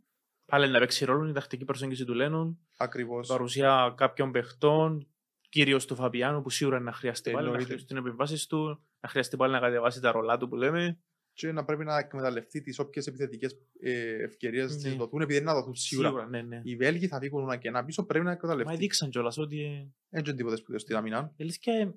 Πάλι 0.46 0.70
να 0.70 0.78
παίξει 0.78 1.04
ρόλο 1.04 1.28
η 1.28 1.32
τακτική 1.32 1.64
προσέγγιση 1.64 2.04
του 2.04 2.14
Λένον. 2.14 2.58
Ακριβώς. 2.76 3.28
Παρουσία 3.28 3.94
κάποιων 3.96 4.32
παιχτών, 4.32 5.06
κυρίως 5.48 5.86
του 5.86 5.94
Φαπιάνου, 5.94 6.42
που 6.42 6.50
σίγουρα 6.50 6.80
να 6.80 6.92
χρειαστεί 6.92 7.30
πάλι 7.30 7.50
να 7.50 7.60
χρειαστεί 7.60 7.84
την 7.86 7.96
επιβάσει 7.96 8.48
του, 8.48 8.82
να 9.00 9.08
χρειαστεί 9.08 9.36
πάλι 9.36 9.52
να 9.52 9.60
κατεβάσει 9.60 10.00
τα 10.00 10.12
ρολά 10.12 10.36
του 10.36 10.48
που 10.48 10.56
λέμε. 10.56 10.98
Και 11.32 11.52
να 11.52 11.64
πρέπει 11.64 11.84
να 11.84 11.98
εκμεταλλευτεί 11.98 12.60
τις 12.60 12.78
όποιες 12.78 13.06
επιθετικές 13.06 13.56
ε, 13.80 14.22
ευκαιρίες 14.22 14.76
ναι. 14.76 14.82
της 14.82 14.94
δοθούν, 14.96 15.20
επειδή 15.20 15.38
δεν 15.38 15.46
να 15.46 15.54
δοθούν 15.54 15.74
σίγουρα. 15.74 16.08
σίγουρα 16.08 16.28
ναι, 16.28 16.42
ναι. 16.42 16.60
Οι 16.64 16.76
Βέλγοι 16.76 17.06
θα 17.06 17.18
δείχνουν 17.18 17.42
ένα 17.42 17.56
και 17.56 17.68
ένα 17.68 17.84
πίσω, 17.84 18.04
πρέπει 18.04 18.24
να 18.24 18.30
εκμεταλλευτεί. 18.30 18.72
Μα 18.72 18.78
δείξαν 18.78 19.10
κιόλας 19.10 19.38
ότι. 19.38 19.90
Έτσι 20.10 20.34
τίποτα 20.34 20.56
σπουδαίο 20.56 20.78
στην 20.78 20.96
αμυνά. 20.96 21.32
Ελίσια, 21.36 21.94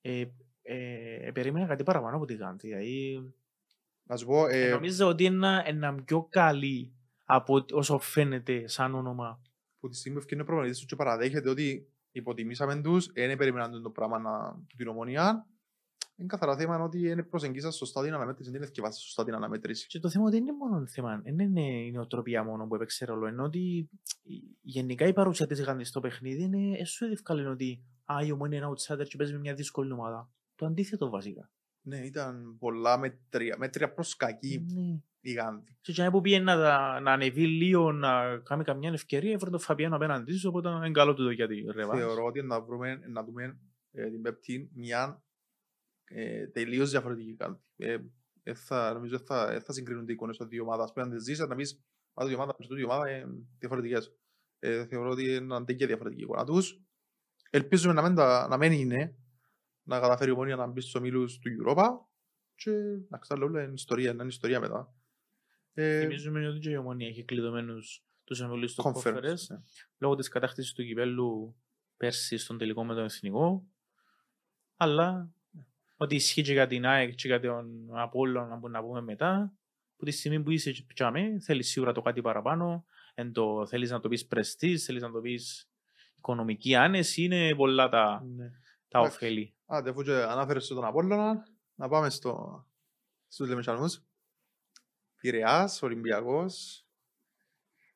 ε, 0.00 0.20
ε, 0.62 1.26
ε, 1.26 1.30
περίμενα 1.30 1.66
κάτι 1.66 1.82
παραπάνω 1.82 2.16
από 2.16 2.24
τη 2.24 2.34
Γάντη. 2.34 2.66
Δηλαδή... 2.68 3.32
Να 4.02 4.16
σου 4.16 4.26
πω. 4.26 4.46
Ε... 4.46 4.70
Νομίζω 4.70 5.08
ότι 5.08 5.24
είναι 5.24 5.62
ένα 5.66 5.94
πιο 5.94 6.26
καλή 6.30 6.92
από 7.24 7.64
όσο 7.72 7.98
φαίνεται 7.98 8.68
σαν 8.68 8.94
όνομα. 8.94 9.40
Που 9.80 9.88
τη 9.88 9.96
στιγμή 9.96 10.18
που 10.18 10.26
είναι 10.30 10.44
προπονητής 10.44 10.78
τους 10.78 10.86
και 10.86 10.96
παραδέχεται 10.96 11.50
ότι 11.50 11.88
υποτιμήσαμε 12.10 12.80
τους, 12.80 13.12
δεν 13.12 13.36
περιμέναν 13.36 13.82
το 13.82 13.90
πράγμα 13.90 14.18
να, 14.18 14.64
την 14.76 14.88
ομονία. 14.88 15.46
Είναι 16.16 16.28
καθαρά 16.28 16.56
θέμα 16.56 16.82
ότι 16.82 17.14
δεν 17.14 17.28
προσεγγίσαν 17.28 17.72
σωστά 17.72 18.02
την 18.02 18.14
αναμέτρηση, 18.14 18.50
δεν 18.50 18.62
εθιεβάσαν 18.62 19.00
σωστά 19.00 19.24
την 19.24 19.34
αναμέτρηση. 19.34 19.86
Και 19.86 19.98
το 19.98 20.10
θέμα 20.10 20.24
ότι 20.24 20.36
είναι 20.36 20.52
μόνο 20.52 20.86
θέμα, 20.86 21.20
δεν 21.24 21.38
είναι 21.38 21.86
η 21.86 21.90
νοοτροπία 21.92 22.44
μόνο 22.44 22.66
που 22.66 22.74
έπαιξε 22.74 23.04
ρόλο, 23.04 23.26
ενώ 23.26 23.44
ότι 23.44 23.88
γενικά 24.60 25.06
η 25.06 25.12
παρουσία 25.12 25.46
της 25.46 25.62
Γάνδης 25.62 25.88
στο 25.88 26.00
παιχνίδι 26.00 26.42
είναι 26.42 26.78
έσου 26.78 27.04
ευκαλή 27.04 27.46
ότι 27.46 27.84
α, 28.04 28.16
η 28.26 28.32
ομονία 28.32 28.58
είναι 28.58 28.68
outsider 28.68 29.06
και 29.08 29.16
παίζει 29.16 29.32
με 29.32 29.38
μια 29.38 29.54
δύσκολη 29.54 29.92
ομάδα. 29.92 30.30
Το 30.54 30.66
αντίθετο 30.66 31.10
βασικά. 31.10 31.50
Ναι, 31.80 31.98
ήταν 31.98 32.56
πολλά 32.58 32.98
μέτρια, 32.98 33.56
μέτρια 33.58 33.92
προς 33.92 34.16
κακή. 34.16 34.66
Ναι 34.74 35.00
η 35.28 35.32
Γάνδη. 35.32 35.76
Και 35.80 35.92
για 35.92 36.10
που 36.10 36.20
πήγε 36.20 36.38
να, 36.38 36.56
να 37.00 37.12
ανεβεί 37.12 37.46
λίγο, 37.46 37.92
να 37.92 38.38
κάνει 38.38 38.64
καμιά 38.64 38.90
ευκαιρία, 38.92 39.32
έφερε 39.32 39.50
τον 39.50 39.60
Φαβιάνο 39.60 39.96
απέναντί 39.96 40.32
σου, 40.32 40.48
οπότε 40.48 40.68
είναι 40.68 40.90
καλό 40.90 41.14
του 41.14 41.30
για 41.30 41.48
τη 41.48 41.60
ρεβάνς. 41.60 42.00
Θεωρώ 42.00 42.24
ότι 42.24 42.42
να, 42.42 42.60
βρούμε, 42.60 43.00
να 43.08 43.24
δούμε 43.24 43.58
ε, 43.92 44.10
την 44.10 44.22
Πέπτη 44.22 44.70
μια 44.74 45.22
ε, 46.08 46.46
τελείως 46.46 46.90
διαφορετική 46.90 47.36
Γάνδη. 47.40 47.60
Ε, 47.76 47.98
ε, 48.42 48.54
θα, 48.54 48.92
νομίζω 48.92 49.18
θα, 49.18 49.52
ε, 49.52 49.60
θα 49.60 49.72
συγκρίνονται 49.72 50.10
οι 50.10 50.14
εικόνες 50.14 50.36
των 50.36 50.48
δύο 50.48 50.62
ομάδες. 50.62 50.92
Πρέπει 50.92 51.08
να 51.08 51.14
τις 51.14 51.24
ζήσεις, 51.24 51.46
να 51.46 51.54
πεις, 51.54 51.84
μα 52.14 52.26
δύο 52.26 52.36
ομάδες, 52.36 52.66
δύο 52.68 52.84
ομάδες 52.84 53.12
ε, 53.12 53.26
διαφορετικές. 53.58 54.12
Ε, 54.58 54.86
θεωρώ 54.86 55.10
ότι 55.10 55.34
είναι 55.34 55.56
αντίκεια 55.56 55.86
διαφορετική 55.86 56.22
εικόνα 56.22 56.44
τους. 56.44 56.80
Ελπίζουμε 57.50 57.92
να 57.92 58.02
μην, 58.02 58.14
τα, 58.14 58.48
να 58.48 58.56
μην 58.56 58.72
είναι, 58.72 59.16
να 59.82 60.00
καταφέρει 60.00 60.30
η 60.30 60.32
ομόνια 60.32 60.56
να 60.56 60.66
μπει 60.66 60.80
στους 60.80 60.94
ομίλους 60.94 61.38
του 61.38 61.50
Europa 61.60 61.86
και 62.54 62.70
να 63.08 63.18
ξέρω, 63.18 63.46
είναι 63.46 63.70
ιστορία, 63.74 64.10
είναι 64.10 64.24
ιστορία 64.24 64.60
μετά. 64.60 64.94
Ε, 65.78 66.00
Θυμίζουμε 66.00 66.48
ότι 66.48 66.58
και 66.58 66.70
η 66.70 66.76
Ομόνια 66.76 67.08
έχει 67.08 67.24
κλειδωμένους 67.24 68.04
τους 68.24 68.40
εμβολίους 68.40 68.74
του 68.74 68.82
κόφερες 68.82 69.48
ναι. 69.48 69.58
λόγω 69.98 70.14
της 70.14 70.28
κατάκτησης 70.28 70.72
του 70.72 70.84
κυπέλου 70.84 71.56
πέρσι 71.96 72.36
στον 72.36 72.58
τελικό 72.58 72.84
με 72.84 72.94
τον 72.94 73.04
Εθνικό. 73.04 73.66
Αλλά 74.76 75.30
ότι 75.96 76.14
ισχύει 76.14 76.42
και 76.42 76.52
για 76.52 76.66
την 76.66 76.86
ΑΕΚ 76.86 77.14
και 77.14 77.28
για 77.28 77.40
τον 77.40 77.98
Απόλλο 77.98 78.60
να 78.70 78.82
πούμε 78.82 79.00
μετά 79.00 79.52
που 79.96 80.04
τη 80.04 80.10
στιγμή 80.10 80.42
που 80.42 80.50
είσαι 80.50 80.84
πιάμε 80.86 81.40
θέλεις 81.40 81.68
σίγουρα 81.70 81.92
το 81.92 82.00
κάτι 82.00 82.20
παραπάνω 82.20 82.86
εν 83.14 83.32
το, 83.32 83.66
θέλεις 83.66 83.90
να 83.90 84.00
το 84.00 84.08
πεις 84.08 84.26
πρεστής, 84.26 84.84
θέλεις 84.84 85.02
να 85.02 85.10
το 85.10 85.20
πεις 85.20 85.70
οικονομική 86.16 86.74
άνεση, 86.74 87.22
είναι 87.22 87.54
πολλά 87.54 87.88
τα, 87.88 88.24
Ναι. 88.36 88.50
τα 88.88 88.98
Εντάξει. 88.98 89.16
ωφέλη. 89.16 89.54
Άντε, 89.66 89.90
αφού 89.90 90.02
και 90.02 90.12
ανάφερες 90.12 90.66
τον 90.66 90.84
Απόλλωνα, 90.84 91.46
να 91.74 91.88
πάμε 91.88 92.10
στο, 92.10 92.64
στους 93.28 93.48
Λεμεσανούς. 93.48 94.02
Πειραιάς, 95.20 95.82
Ολυμπιακός. 95.82 96.84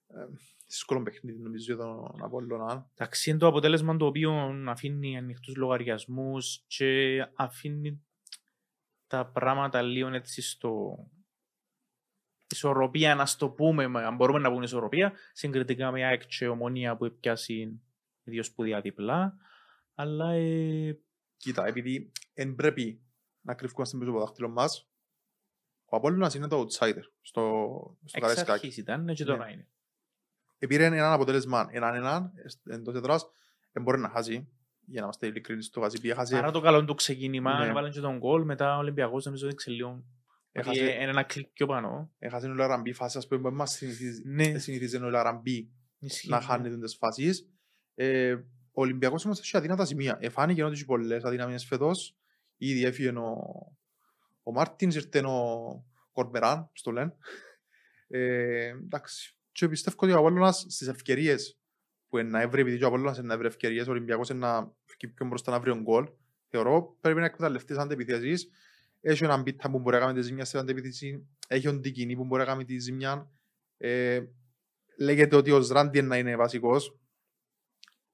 Ε, 0.07 0.27
δύσκολο 0.71 1.03
παιχνίδι 1.03 1.39
νομίζω 1.43 1.75
για 1.75 1.85
τον 1.85 2.23
Απόλλωνα. 2.23 2.91
Εντάξει, 2.95 3.31
είναι 3.31 3.39
το 3.39 3.47
αποτέλεσμα 3.47 3.97
το 3.97 4.07
οποίο 4.07 4.33
αφήνει 4.67 5.17
ανοιχτούς 5.17 5.57
λογαριασμούς 5.57 6.65
και 6.67 7.19
αφήνει 7.35 8.03
τα 9.07 9.27
πράγματα 9.27 9.83
λίγο 9.83 10.09
έτσι 10.09 10.43
στο 10.43 10.97
ισορροπία, 12.49 13.15
να 13.15 13.27
στο 13.27 13.49
πούμε, 13.51 13.87
μα- 13.87 14.07
αν 14.07 14.17
μπορούμε 14.17 14.39
να 14.39 14.51
πούμε 14.51 14.65
ισορροπία, 14.65 15.13
συγκριτικά 15.33 15.91
με 15.91 16.05
ΑΕΚ 16.05 16.23
και 16.27 16.49
ομονία 16.49 16.97
που 16.97 17.05
έπιασε 17.05 17.73
δύο 18.23 18.43
σπουδαία 18.43 18.81
διπλά. 18.81 19.37
Αλλά 19.95 20.31
ε, 20.33 20.99
Κοίτα, 21.37 21.67
επειδή 21.67 22.13
δεν 22.35 22.55
πρέπει 22.55 23.03
να 23.41 23.55
κρυφκόμαστε 23.55 23.99
πίσω 23.99 24.11
από 24.11 24.19
το 24.19 24.25
δάχτυλο 24.25 24.49
μας, 24.49 24.89
ο 25.85 25.97
Απόλλωνας 25.97 26.35
είναι 26.35 26.49
το 26.49 26.61
outsider 26.61 27.03
στο, 27.21 27.43
στο 28.05 28.17
εξ 28.17 28.21
Καραϊσκάκι. 28.21 28.51
αρχής 28.51 28.77
ήταν 28.77 29.05
ναι, 29.05 29.13
και 29.13 29.25
τώρα 29.25 29.45
Ναι. 29.47 29.53
είναι. 29.53 29.69
Επήρε 30.63 30.85
έναν 30.85 31.13
αποτέλεσμα 31.13 31.69
έναν 31.71 31.95
έναν 31.95 32.33
εντός 32.71 32.95
έδρας, 32.95 33.27
δεν 33.73 33.83
μπορεί 33.83 34.01
να 34.01 34.09
χάσει. 34.09 34.49
Για 34.87 34.99
να 35.01 35.03
είμαστε 35.03 35.27
ειλικρινείς, 35.27 35.71
το 35.71 35.81
χάσει 35.81 36.01
πήγε 36.01 36.15
χάσει. 36.15 36.33
Παρά 36.35 36.51
το 36.51 36.61
καλό 36.61 36.85
του 36.85 36.95
ξεκίνημα, 36.95 37.59
Ναι. 37.59 37.67
έβαλαν 37.67 37.91
και 37.91 38.01
τον 38.01 38.19
γκολ, 38.19 38.45
μετά 38.45 38.77
ο 38.77 38.79
Ολυμπιακός 38.79 39.25
νομίζω 39.25 39.47
έδειξε 39.47 39.71
λίγο. 39.71 39.89
ότι 39.91 40.05
Έχασε, 40.53 40.85
Είναι 40.85 40.93
ένα 41.11 41.23
κλικ 41.23 41.47
πιο 41.49 41.67
πάνω. 41.67 42.11
έχασε 42.19 42.47
ο 42.47 42.55
Λαραμπή 42.55 42.93
φάση, 42.93 43.19
ας 43.19 43.27
πούμε, 43.27 43.41
που 43.51 43.57
μας 43.57 43.71
συνηθίζει- 43.71 44.23
Ναι, 44.27 44.59
συνηθίζει 44.59 44.97
ο 44.97 45.11
Λαραμπή 45.11 45.71
ισχύει, 45.99 46.29
να 46.29 46.37
ναι. 46.39 46.45
χάνει 46.45 46.79
τις 46.79 46.97
φάσεις. 46.97 47.49
Ε, 47.95 48.33
ο 48.73 48.81
Ολυμπιακός 48.83 49.25
όμως 49.25 49.39
έχει 49.41 49.57
αδύνατα 49.57 49.85
σημεία. 49.85 50.19
Εφάνηκε 50.21 50.65
ότι 50.65 50.73
έχει 50.75 50.85
πολλές 50.85 51.25
αδυναμίες 51.25 51.65
φέτος. 51.65 52.17
Ήδη 52.57 52.85
έφυγε 52.85 53.09
ο, 53.09 53.37
ο 54.43 54.53
Μάρτινς, 54.53 54.95
ήρθε 54.95 55.19
ο 55.27 55.85
Κορμπεράν, 56.13 56.71
στο 56.73 56.91
λένε. 56.91 57.15
Ε, 58.09 58.67
εντάξει. 58.69 59.35
Και 59.53 59.69
πιστεύω 59.69 59.97
ότι 60.01 60.13
ο 60.13 60.19
Απόλλωνας 60.19 60.67
στις 60.69 60.89
ευκαιρίες 60.89 61.59
που 62.09 62.19
είναι 62.19 62.29
να 62.29 62.41
έβρει, 62.41 62.61
επειδή 62.61 62.79
και 62.79 62.85
ο 62.85 62.87
Απόλλωνας 62.87 63.19
είναι 63.19 63.27
να 63.27 63.35
έβρει 63.35 63.47
ευκαιρίες, 63.47 63.87
ο 63.87 63.91
Ολυμπιακός 63.91 64.29
είναι 64.29 64.39
να 64.39 64.73
φύγει 64.85 65.13
πιο 65.13 65.27
μπροστά 65.27 65.51
να 65.51 65.61
βρει 65.61 65.71
τον 65.71 65.83
γκολ. 65.83 66.09
Θεωρώ 66.49 66.97
πρέπει 67.01 67.19
να 67.19 67.25
εκμεταλλευτείς 67.25 67.77
αντεπιθέσεις. 67.77 68.49
Έχει 69.01 69.25
έναν 69.25 69.43
πίτα 69.43 69.71
που 69.71 69.79
μπορεί 69.79 69.97
να 69.97 70.03
κάνει 70.03 70.19
τη 70.19 70.23
ζημιά 70.23 70.45
στην 70.45 70.59
αντεπιθέση. 70.59 71.27
Έχει 71.49 71.67
τον 71.67 71.81
Τικινή 71.81 72.17
που 72.17 72.25
μπορεί 72.25 72.41
να 72.41 72.47
κάνει 72.47 72.65
τη 72.65 72.79
ζημιά. 72.79 73.31
Ε, 73.77 74.21
λέγεται 74.99 75.37
ότι 75.37 75.51
ο 75.51 75.63
Σράντι 75.63 76.03
να 76.03 76.19
είναι 76.19 76.37
βασικός. 76.37 76.99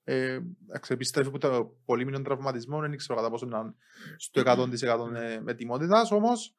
Ε, 0.05 0.41
εντάξει, 0.69 0.93
επιστρέφει 0.93 1.29
από 1.29 1.39
το 1.39 1.77
πολύ 1.85 2.05
μήνων 2.05 2.23
τραυματισμό, 2.23 2.81
δεν 2.81 2.97
ξέρω 2.97 3.15
κατά 3.15 3.31
πόσο 3.31 3.47
να 3.47 3.59
είναι 3.59 3.75
στο 4.17 4.43
100% 4.45 5.15
ε, 5.15 5.41
με 5.41 5.55
τιμότητας, 5.55 6.11
όμως 6.11 6.55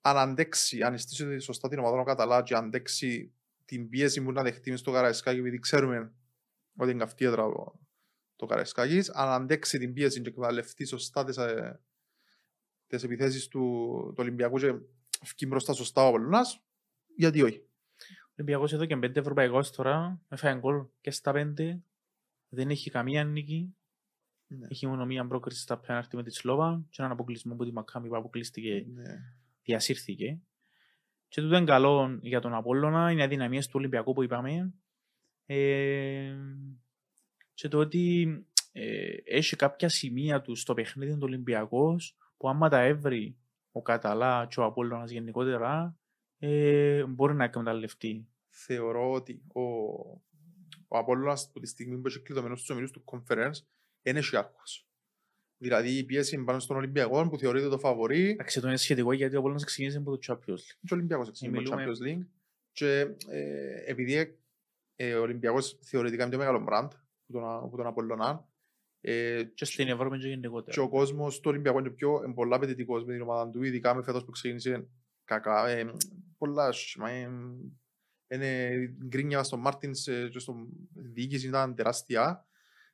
αν 0.00 0.16
αντέξει, 0.16 0.82
αν 0.82 0.98
στήσει 0.98 1.38
σωστά 1.38 1.68
την 1.68 1.78
ομάδα 1.78 2.00
ο 2.00 2.04
Καταλά 2.04 2.42
και 2.42 2.54
αντέξει 2.54 3.32
την 3.72 3.88
πίεση 3.88 4.22
που 4.22 4.32
να 4.32 4.42
δεχτεί 4.42 4.70
μες 4.70 4.80
στο 4.80 4.92
Καραϊσκάκι, 4.92 5.38
επειδή 5.38 5.58
ξέρουμε 5.58 6.12
ότι 6.76 6.90
είναι 6.90 6.98
καυτή 6.98 7.24
έδρα 7.24 7.42
το, 7.42 7.80
το 8.36 8.46
Καραϊσκάκης, 8.46 9.10
αν 9.10 9.28
αντέξει 9.28 9.78
την 9.78 9.92
πίεση 9.92 10.20
και 10.20 10.28
εκμεταλλευτεί 10.28 10.84
σωστά 10.84 11.24
τις, 11.24 11.36
ε, 11.36 11.80
τις 12.86 13.02
επιθέσεις 13.02 13.48
του, 13.48 13.60
του 14.06 14.16
Ολυμπιακού 14.18 14.58
και 14.58 14.72
βγει 15.22 15.46
μπροστά 15.48 15.72
σωστά 15.72 16.04
ο 16.04 16.08
Απολλωνάς, 16.08 16.62
γιατί 17.16 17.42
όχι. 17.42 17.58
Ο 17.58 18.34
Ολυμπιακός 18.36 18.72
εδώ 18.72 18.84
και 18.84 18.96
πέντε 18.96 19.20
ευρωπαϊκός 19.20 19.70
τώρα, 19.70 20.20
έφαγε 20.28 20.58
γκολ 20.58 20.86
και 21.00 21.10
στα 21.10 21.32
πέντε. 21.32 21.82
Δεν 22.48 22.70
έχει 22.70 22.90
καμία 22.90 23.24
νίκη. 23.24 23.76
Ναι. 24.46 24.66
Έχει 24.70 24.86
μόνο 24.86 25.06
μία 25.06 25.26
πρόκριση 25.26 25.60
στα 25.60 25.78
πέναρτη 25.78 26.16
με 26.16 26.22
τη 26.22 26.30
Σλόβα 26.30 26.84
και 26.90 26.96
έναν 26.98 27.12
αποκλεισμό 27.12 27.54
που 27.54 27.64
τη 27.64 27.72
Μακάμι 27.72 28.08
που 28.08 28.16
αποκλείστηκε, 28.16 28.86
Ναι. 28.92 29.18
διασύρθηκε. 29.62 30.40
Και 31.32 31.40
τούτο 31.40 31.56
είναι 31.56 31.64
καλό 31.64 32.18
για 32.22 32.40
τον 32.40 32.54
Απόλλωνα, 32.54 33.10
είναι 33.10 33.22
αδυναμίες 33.22 33.66
του 33.66 33.72
Ολυμπιακού 33.76 34.12
που 34.12 34.22
είπαμε. 34.22 34.74
Ε, 35.46 36.36
και 37.54 37.68
το 37.68 37.78
ότι 37.78 38.26
ε, 38.72 39.14
έχει 39.24 39.56
κάποια 39.56 39.88
σημεία 39.88 40.40
του 40.40 40.54
στο 40.54 40.74
παιχνίδι 40.74 41.12
του 41.12 41.22
Ολυμπιακός 41.22 42.16
που 42.36 42.48
άμα 42.48 42.68
τα 42.68 42.80
έβρει 42.80 43.36
ο 43.72 43.82
Καταλά 43.82 44.46
και 44.50 44.60
ο 44.60 44.64
Απόλλωνας 44.64 45.10
γενικότερα 45.10 45.98
ε, 46.38 47.04
μπορεί 47.04 47.34
να 47.34 47.44
εκμεταλλευτεί. 47.44 48.28
θεωρώ 48.48 49.12
ότι 49.12 49.42
ο, 49.52 49.62
ο 50.88 50.98
Απόλλωνας 50.98 51.46
από 51.48 51.60
τη 51.60 51.66
στιγμή 51.66 51.98
που 51.98 52.06
έχει 52.06 52.20
κλειδωμένος 52.20 52.58
στους 52.58 52.70
ομίλους 52.70 52.90
του 52.90 53.04
conference 53.04 53.58
είναι 54.02 54.18
έχει 54.18 54.36
άγχος. 54.36 54.86
Δηλαδή 55.62 55.96
η 55.98 56.04
πίεση 56.04 56.34
είναι 56.34 56.44
πάνω 56.44 56.58
στον 56.58 56.76
Ολυμπιακό 56.76 57.28
που 57.28 57.38
θεωρείται 57.38 57.68
το 57.68 57.78
φαβορή 57.78 58.28
Εντάξει, 58.28 58.60
το 58.60 58.68
είναι 58.68 58.76
σχετικό 58.76 59.12
γιατί 59.12 59.34
ο 59.34 59.38
Απόλλωνας 59.38 59.64
ξεκίνησε 59.64 59.98
από 59.98 60.18
το 60.18 60.18
Champions 60.26 60.52
League. 60.52 60.76
και 60.80 60.92
ο 60.92 60.96
Ολυμπιακός 60.96 61.28
εξήγησε 61.28 61.56
το 61.62 61.62
Μιλούμε- 61.76 61.96
Champions 61.96 62.06
League 62.20 62.26
και 62.72 62.98
ε, 63.28 63.82
επειδή 63.86 64.36
ε, 64.96 65.14
ο 65.14 65.20
Ολυμπιακός 65.22 65.78
θεωρητικά 65.82 66.22
είναι 66.22 66.32
το 66.32 66.38
μεγάλο 66.38 66.60
μπραντ 66.60 66.92
που 67.26 67.32
τον, 67.32 67.70
που 67.70 67.76
τον 67.76 67.86
Απόλλωνα 67.86 68.48
ε, 69.00 69.42
Και 69.54 69.64
στην 69.64 69.88
Ευρώπη 69.88 70.18
και 70.18 70.28
γενικότερα. 70.28 70.72
και 70.72 70.80
ο 70.80 70.88
κόσμος 70.88 71.36
του 71.40 71.50
Ολυμπιακού 71.50 71.78
είναι 71.78 71.90
πιο 71.90 72.22
είναι 72.24 72.34
πολλά 72.34 72.56
απαιτητικός 72.56 73.04
με 73.04 73.12
την 73.12 73.22
ομάδα 73.22 73.50
του, 73.50 73.62
ειδικά 73.62 73.94
με 73.94 74.02
φέτος 74.02 74.24
που 74.24 74.30
ξεκίνησε 74.30 74.88
κακά. 75.24 75.68
Ε, 75.68 75.92
πολλά 76.38 76.66
άσχημα. 76.66 77.10
Ε, 77.10 77.30
είναι 78.28 78.70
γκρίνια 79.06 79.42
στον 79.42 79.60
Μάρτινς 79.60 80.06
ε, 80.06 80.28
και 80.32 80.38
στον 80.38 80.68
διοίκηση 80.94 81.46
ήταν 81.46 81.74
τεράστια. 81.74 82.46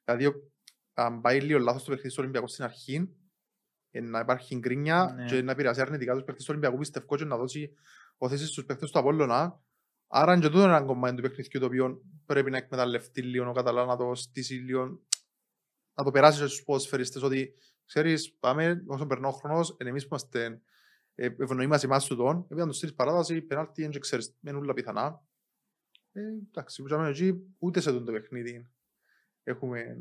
Δηλαδή, 0.04 0.26
ο- 0.26 0.50
αν 0.98 1.20
πάει 1.20 1.40
λίγο 1.40 1.58
λάθος 1.58 1.82
το 1.84 1.90
παιχνίδι 1.90 2.10
στο 2.10 2.22
Ολυμπιακό 2.22 2.46
στην 2.46 2.64
αρχή, 2.64 3.16
ε, 3.90 4.00
να 4.00 4.18
υπάρχει 4.20 4.58
γκρίνια 4.58 5.12
Ναι. 5.16 5.24
και 5.24 5.42
να 5.42 5.52
επηρεάσει 5.52 5.80
αρνητικά 5.80 6.14
τους 6.14 6.24
παίχτες 6.24 6.44
του 6.44 6.50
Ολυμπιακού, 6.50 6.78
πιστεύω 6.78 7.16
και 7.16 7.24
να 7.24 7.36
δώσει 7.36 7.72
οθέσεις 8.16 8.48
στους 8.48 8.64
παίχτες 8.64 8.90
του 8.90 8.98
Απόλλωνα. 8.98 9.62
Άρα 10.06 10.32
είναι 10.32 10.42
και 10.42 10.48
τούτο 10.48 10.62
ένα 10.62 10.82
κομμάτι 10.82 11.16
του 11.16 11.22
παιχνιδιού 11.22 11.60
το 11.60 11.66
οποίο 11.66 12.02
πρέπει 12.26 12.50
να 12.50 12.56
εκμεταλλευτεί 12.56 13.22
λίγο 13.22 13.48
ο 13.48 13.52
Καταλά, 13.52 13.84
να 13.84 13.96
το 13.96 14.14
στήσει 14.14 14.54
λίγο, 14.54 15.00
να 15.94 16.04
το 16.04 16.10
περάσει 16.10 16.38
στους 16.38 16.62
ποδοσφαιριστές 16.62 17.22
ότι 17.22 17.54
ξέρεις, 17.84 18.36
πάμε 18.40 18.82
όσο 18.86 19.06
περνά 19.06 19.28
ο 19.28 19.32
χρόνος, 19.32 19.76
εν 19.78 19.86
εμείς 19.86 20.02
που 20.02 20.08
είμαστε 20.14 20.62
ε, 21.14 21.28
ευνοεί 21.38 21.66
μας 21.66 21.84
εμάς 21.84 22.06
του 22.06 22.16
τον, 22.16 22.38
επειδή 22.44 22.60
αν 22.60 22.66
το 22.66 22.72
στείλεις 22.72 22.94
παράταση, 22.94 23.42
πενάλτη, 23.42 23.82
δεν 23.86 24.00
ξέρεις, 24.00 24.36
μένουν 24.40 24.62
όλα 24.62 24.72
πιθανά. 24.74 25.22
Ε, 26.12 26.20
εντάξει, 26.20 26.82
που 26.82 26.88
είχαμε 26.88 27.08
εκεί, 27.08 27.54
ούτε 27.58 27.80
σε 27.80 27.90
αυτό 27.90 28.04
το 28.04 28.12
παιχνίδι 28.12 28.70
έχουμε 29.42 29.96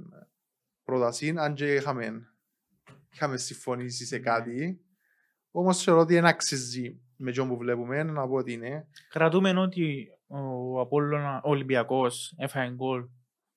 πρόταση, 0.88 1.34
αν 1.38 1.54
και 1.54 1.74
είχαμε, 1.74 2.28
είχαμε 3.14 3.38
συμφωνήσει 3.38 4.06
σε 4.06 4.16
Ναι. 4.18 4.22
κάτι. 4.24 4.82
Όμως 5.52 5.84
θεωρώ 5.84 6.02
ότι 6.02 6.14
δεν 6.14 6.26
αξίζει 6.26 7.00
με 7.18 7.32
τον 7.32 7.48
που 7.48 7.58
βλέπουμε, 7.58 8.04
να 8.04 8.28
πω 8.28 8.34
ότι 8.36 8.54
είναι. 8.54 8.88
Κρατούμε 9.10 9.50
ότι 9.60 10.08
ο, 10.28 10.80
Απόλλωνα, 10.80 11.42
ο 11.44 11.50
Ολυμπιακός 11.50 12.34
έφαγε 12.38 12.74
γκολ 12.74 13.06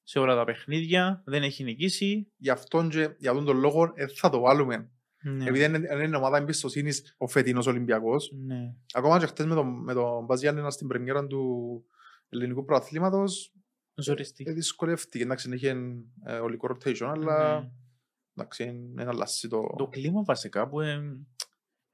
σε 0.03 0.19
όλα 0.19 0.35
τα 0.35 0.45
παιχνίδια, 0.45 1.23
δεν 1.25 1.43
έχει 1.43 1.65
νικήσει. 1.65 2.33
Γι' 2.37 2.51
αυτόν 2.51 2.89
και 2.89 3.15
για 3.19 3.31
αυτόν 3.31 3.45
τον 3.45 3.59
λόγο 3.59 3.93
ε, 3.95 4.07
θα 4.07 4.29
το 4.31 4.41
βάλουμε. 4.41 4.91
Ναι. 5.23 5.45
Επειδή 5.49 5.65
είναι, 5.65 6.05
είναι 6.05 6.17
ομάδα 6.17 6.37
εμπιστοσύνης 6.37 7.15
ο 7.19 7.27
φετινός 7.29 7.67
Ολυμπιακός. 7.67 8.33
ναι. 8.47 8.75
Ακόμα 8.95 9.19
και 9.19 9.27
χτες 9.27 9.47
με 9.47 9.55
τον, 9.55 9.83
με 9.83 9.93
τον 9.95 10.25
Μπάζ 10.25 10.41
Γιάννενα 10.41 10.71
στην 10.71 10.87
πρεμιέρα 10.89 11.27
του 11.27 11.85
ελληνικού 12.29 12.65
προαθλήματος 12.65 13.55
Ζοριστή. 14.03 14.45
ε, 14.49 14.53
δυσκολεύτηκε. 14.53 15.25
Εντάξει, 15.25 15.55
είχε 15.55 15.77
ε, 16.25 16.35
ολικό 16.39 16.69
rotation, 16.69 17.07
αλλά 17.15 17.61
Ναι. 17.61 17.71
εντάξει, 18.35 18.91
δεν 18.95 19.09
αλλάσει 19.09 19.49
το... 19.49 19.75
Το 19.77 19.87
κλίμα 19.87 20.23
βασικά 20.23 20.69
που 20.69 20.81
ε, 20.81 20.93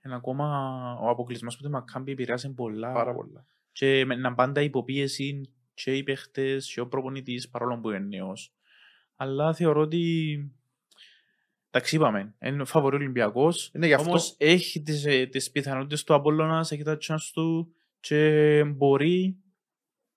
είναι 0.04 0.14
ακόμα 0.14 0.46
ο 1.02 1.08
αποκλεισμός 1.08 1.54
από 1.54 1.62
τη 1.62 1.70
Μακάμπη 1.70 2.12
επηρεάζει 2.12 2.54
πολλά. 2.54 2.92
πάρα 2.92 3.14
πολλά. 3.14 3.46
Και 3.72 4.04
με 4.04 4.14
να 4.14 4.34
πάντα 4.34 4.60
υποπίεση 4.60 5.50
και 5.74 5.96
οι 5.96 6.02
παίχτες 6.02 6.72
και 6.72 6.80
ο 6.80 6.88
προπονητής 6.88 7.48
παρόλο 7.48 7.78
που 7.80 7.88
είναι 7.90 7.98
νέος. 7.98 8.54
Αλλά 9.16 9.54
θεωρώ 9.54 9.80
ότι 9.80 10.36
Εντάξει, 11.70 11.96
είπαμε, 11.96 12.34
είναι 12.42 12.64
φαβορή 12.64 12.96
Ολυμπιακός. 12.96 13.70
Είναι 13.74 13.86
γι' 13.86 13.92
αυτό. 13.92 14.08
Όμως 14.08 14.34
έχει 14.38 14.82
τις, 14.82 15.04
ε, 15.06 15.26
τις 15.26 15.50
πιθανότητες 15.50 16.04
του 16.04 16.14
Απόλλωνας, 16.14 16.72
έχει 16.72 16.82
τα 16.82 16.98
chance 17.00 17.30
του 17.32 17.74
και 18.00 18.62
μπορεί 18.66 19.36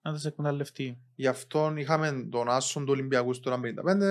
να 0.02 0.14
τις 0.14 0.26
εκμεταλλευτεί. 0.26 0.98
Γι' 1.16 1.28
αυτό 1.28 1.74
είχαμε 1.76 2.28
τον 2.32 2.50
Άσον 2.50 2.86
του 2.86 2.92
Ολυμπιακού 2.92 3.34
στο 3.34 3.62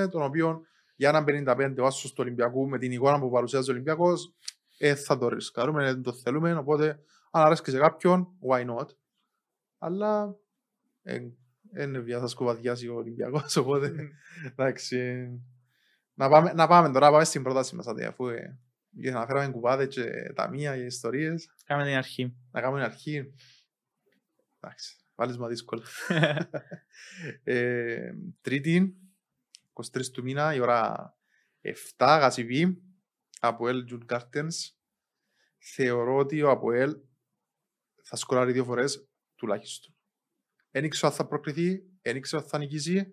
1.55, 0.05 0.09
τον 0.11 0.23
οποίο 0.23 0.63
για 0.97 1.09
έναν 1.09 1.25
55 1.29 1.75
ο 1.79 1.87
Άσος 1.87 2.11
του 2.11 2.17
Ολυμπιακού 2.21 2.69
με 2.69 2.79
την 2.79 2.93
εικόνα 2.93 3.21
που 3.21 3.31
παρουσιάζει 3.31 3.71
ο 3.71 3.73
Ολυμπιακός 3.73 4.35
ε, 4.79 4.95
θα 4.95 5.19
το 5.19 5.29
ρισκάρουμε, 5.29 5.85
δεν 5.85 6.03
το 6.03 6.13
θέλουμε, 6.13 6.55
οπότε 6.55 6.89
αν 7.31 7.43
αρέσει 7.45 7.63
σε 7.71 7.79
κάποιον, 7.79 8.29
why 8.49 8.67
not. 8.77 8.87
Αλλά 9.79 10.37
ε, 11.03 11.19
είναι 11.81 11.99
βία, 11.99 12.21
θα 12.21 12.27
σκουβαδιάσει 12.27 12.89
ο 12.89 12.95
Ολυμπιακός, 12.95 13.57
οπότε 13.63 13.93
εντάξει. 14.45 14.97
ε, 14.97 15.31
Να 16.15 16.29
πάμε, 16.29 16.53
να 16.53 16.67
πάμε 16.67 16.89
τώρα, 16.93 17.07
να 17.07 17.13
πάμε 17.13 17.25
στην 17.25 17.43
πρόταση 17.43 17.77
μας, 17.77 17.87
αντί, 17.87 18.05
αφού 18.05 18.27
ε, 18.29 18.59
για 18.91 19.13
να 19.13 19.27
φέραμε 19.27 19.53
κουβάδες 19.53 19.89
και 19.95 20.33
ταμεία 20.35 20.77
και 20.77 20.83
ιστορίες, 20.85 21.55
Κάμε 21.65 21.85
την 21.85 21.95
αρχή. 21.95 22.37
να 22.51 22.61
κάνουμε 22.61 22.81
την 22.81 22.91
αρχή. 22.91 23.33
Εντάξει. 24.61 24.97
Βάλεις 25.19 25.39
μα 25.39 25.49
δύσκολα. 25.49 25.83
ε, 27.45 28.13
τρίτη, 28.41 28.97
23 29.73 30.07
του 30.13 30.23
μήνα, 30.23 30.55
η 30.55 30.61
ώρα 30.61 31.13
7, 31.63 31.73
Γασιβή, 31.99 32.83
Αποέλ 33.41 33.85
Τζουν 33.85 34.07
Gardens. 34.09 34.55
Θεωρώ 35.59 36.17
ότι 36.17 36.43
ο 36.43 36.51
Αποέλ 36.51 36.97
θα 38.03 38.17
σκοράρει 38.17 38.53
δύο 38.53 38.65
φορές 38.65 39.09
τουλάχιστον. 39.35 39.95
Δεν 40.71 40.85
ήξερα 40.85 41.13
αν 41.13 41.19
θα 41.19 41.27
προκριθεί, 41.27 41.83
δεν 42.03 42.17
ήξερα 42.17 42.43
αν 42.43 42.49
θα 42.49 42.59
νικήσει, 42.59 43.13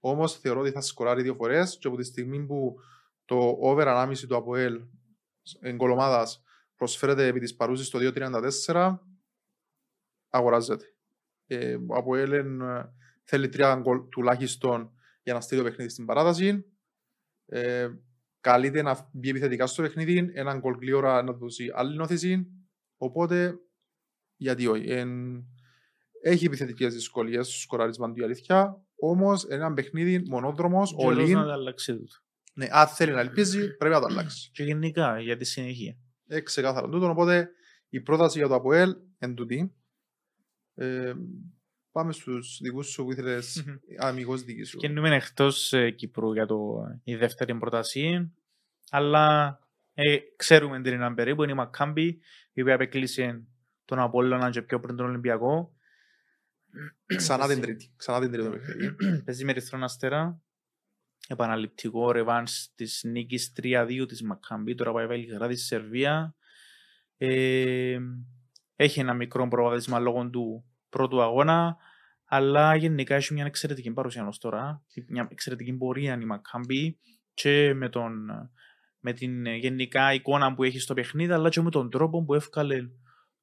όμως 0.00 0.38
θεωρώ 0.38 0.60
ότι 0.60 0.70
θα 0.70 0.80
σκοράρει 0.80 1.22
δύο 1.22 1.34
φορές 1.34 1.78
και 1.78 1.86
από 1.86 1.96
τη 1.96 2.04
στιγμή 2.04 2.46
που 2.46 2.76
το 3.24 3.56
over 3.60 3.86
ανάμιση 3.86 4.26
του 4.26 4.36
Αποέλ 4.36 4.82
εγκολομάδας 5.60 6.42
προσφέρεται 6.76 7.26
επί 7.26 7.40
της 7.40 7.54
παρούσης 7.54 7.86
στο 7.86 7.98
2.34, 8.02 8.98
αγοράζεται. 10.28 10.95
Ε, 11.46 11.74
ο 11.74 11.94
Αποέλ 11.94 12.32
ε, 12.32 12.52
θέλει 13.24 13.48
τρία 13.48 13.74
γκολ 13.74 14.08
τουλάχιστον 14.08 14.90
για 15.22 15.34
να 15.34 15.40
στείλει 15.40 15.60
το 15.60 15.66
παιχνίδι 15.68 15.90
στην 15.90 16.06
παράταση. 16.06 16.64
Ε, 17.46 17.88
καλείται 18.40 18.82
να 18.82 19.10
μπει 19.12 19.28
επιθετικά 19.28 19.66
στο 19.66 19.82
παιχνίδι, 19.82 20.30
έναν 20.34 20.58
γκολ 20.58 20.74
γλύωρα 20.80 21.22
να 21.22 21.32
δώσει 21.32 21.70
άλλη 21.74 21.96
νόθηση. 21.96 22.46
Οπότε, 22.96 23.54
γιατί 24.36 24.66
όχι. 24.66 24.90
Ε, 24.90 25.04
έχει 26.22 26.44
επιθετικές 26.44 26.94
δυσκολίες 26.94 27.46
στο 27.46 27.58
σκοράρισμα 27.58 28.12
του 28.12 28.20
η 28.20 28.24
αλήθεια, 28.24 28.84
όμως 28.96 29.44
ένα 29.44 29.72
παιχνίδι 29.72 30.22
μονόδρομος, 30.28 30.94
Καιρός 30.94 31.16
όλοι, 31.16 31.32
να 31.32 31.46
τα 31.46 31.52
αλλάξει 31.52 31.96
τούτο. 31.96 32.14
ναι, 32.54 32.66
αν 32.70 32.86
θέλει 32.86 33.12
να 33.12 33.20
ελπίζει, 33.20 33.76
πρέπει 33.76 33.94
να 33.94 34.00
το 34.00 34.06
αλλάξει. 34.06 34.50
Και 34.52 34.62
γενικά 34.62 35.20
για 35.20 35.36
τη 35.36 35.44
συνεχεία. 35.44 35.96
Ε, 36.26 36.40
ξεκάθαρο 36.40 36.88
τούτο, 36.88 37.10
οπότε 37.10 37.50
η 37.88 38.00
πρόταση 38.00 38.38
για 38.38 38.48
το 38.48 38.54
Αποέλ 38.54 38.96
εν 39.18 39.34
τούτη. 39.34 39.74
Ε, 40.78 41.14
πάμε 41.92 42.12
στους 42.12 42.58
δικούς 42.62 42.86
σου 42.86 43.04
που 43.04 43.12
ήθελες 43.12 43.64
Μμμ. 43.66 43.76
αμυγός 43.98 44.42
δική 44.42 44.62
σου. 44.62 44.78
Κινούμε 44.78 45.14
εκτός 45.14 45.72
ε, 45.72 45.90
Κύπρου 45.90 46.32
για 46.32 46.46
το, 46.46 46.84
η 47.04 47.16
δεύτερη 47.16 47.54
πρόταση, 47.54 48.32
αλλά 48.90 49.58
ε, 49.94 50.16
ξέρουμε 50.36 50.82
την 50.82 50.92
είναι 50.92 51.14
περίπου, 51.14 51.42
είναι 51.42 51.52
η 51.52 51.54
Μακάμπη, 51.54 52.20
η 52.52 52.60
οποία 52.60 52.74
απεκλείσε 52.74 53.44
τον 53.84 53.98
Απόλλωνα 53.98 54.50
και 54.50 54.62
πιο 54.62 54.80
πριν 54.80 54.96
τον 54.96 55.06
Ολυμπιακό. 55.06 55.74
Ξανά 57.06 57.48
την 57.48 57.60
τρίτη. 57.60 57.92
Ξανά 57.96 58.20
την 58.20 58.30
τρίτη 58.30 58.44
το 58.44 58.50
παιχνίδι. 58.50 59.22
Παίζει 59.24 59.44
με 59.44 59.50
Ερυθρόν 59.50 59.82
Αστέρα, 59.82 60.40
επαναληπτικό 61.28 62.12
ρεβάνς 62.12 62.72
της 62.74 63.02
νίκης 63.04 63.52
3-2 63.62 64.04
της 64.08 64.22
Μακάμπη, 64.22 64.74
τώρα 64.74 64.92
πάει 64.92 65.06
Βελιγράδι 65.06 65.56
στη 65.56 65.66
Σερβία. 65.66 66.34
Ε, 67.16 67.98
έχει 68.76 69.00
ένα 69.00 69.14
μικρό 69.14 69.48
προβάδισμα 69.48 69.98
λόγω 69.98 70.30
του 70.30 70.64
πρώτου 70.88 71.22
αγώνα, 71.22 71.76
αλλά 72.24 72.76
γενικά 72.76 73.14
έχει 73.14 73.34
μια 73.34 73.44
εξαιρετική 73.44 73.90
παρουσία 73.90 74.26
ως 74.26 74.38
τώρα, 74.38 74.82
μια 75.08 75.28
εξαιρετική 75.30 75.72
πορεία 75.72 76.18
η 76.20 76.24
Μακάμπη 76.24 76.98
και 77.34 77.74
με, 77.74 77.88
τον, 77.88 78.12
με 79.00 79.12
την 79.12 79.46
γενικά 79.46 80.12
εικόνα 80.12 80.54
που 80.54 80.64
έχει 80.64 80.78
στο 80.78 80.94
παιχνίδι, 80.94 81.32
αλλά 81.32 81.48
και 81.48 81.60
με 81.60 81.70
τον 81.70 81.90
τρόπο 81.90 82.24
που 82.24 82.34
εύκαλε 82.34 82.76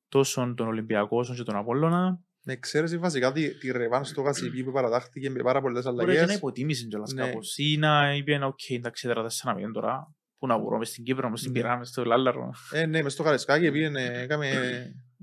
τόσο 0.09 0.53
τον 0.57 0.67
Ολυμπιακό 0.67 1.17
όσο 1.17 1.33
και 1.33 1.43
τον 1.43 1.55
Απόλλωνα. 1.55 2.19
Με 2.45 2.53
εξαίρεση 2.53 2.97
βασικά 2.97 3.31
τη, 3.31 3.57
τη 3.57 3.71
ρεβάνς 3.71 4.09
στο 4.09 4.21
Γασιπί 4.21 4.63
που 4.63 4.71
παρατάχθηκε 4.71 5.29
με 5.29 5.41
πάρα 5.43 5.61
πολλές 5.61 5.83
Μπορεί 5.83 5.97
και 5.97 6.03
να 6.05 6.11
αλλαγές. 6.13 6.35
υποτίμησε 6.35 6.85
κιόλας 6.85 7.13
Ναι. 7.13 7.25
κάπως 7.25 7.57
ή 7.57 7.77
να 7.77 8.13
είπε 8.15 8.39
«ΟΚ, 8.43 8.69
εντάξει, 8.69 9.07
τώρα 9.07 9.23
τέσσερα 9.23 9.55
μηδέν 9.55 9.71
τώρα, 9.71 10.13
πού 10.37 10.47
να 10.47 10.59
βρω, 10.59 10.77
μες 10.77 10.89
στην 10.89 11.03
Κύπρο, 11.03 11.29
μες 11.29 11.39
στην 11.39 11.51
Ναι. 11.51 11.59
Πειρά, 11.59 11.77
μες 11.77 11.87
στο 11.87 12.03
Λάλλαρο». 12.03 12.51
Ε, 12.71 12.85
ναι, 12.85 13.01
μες 13.03 13.13
στο 13.13 13.23
Καρεσκάκι 13.23 13.71
πήγαινε, 13.71 14.01
έκαμε, 14.03 14.47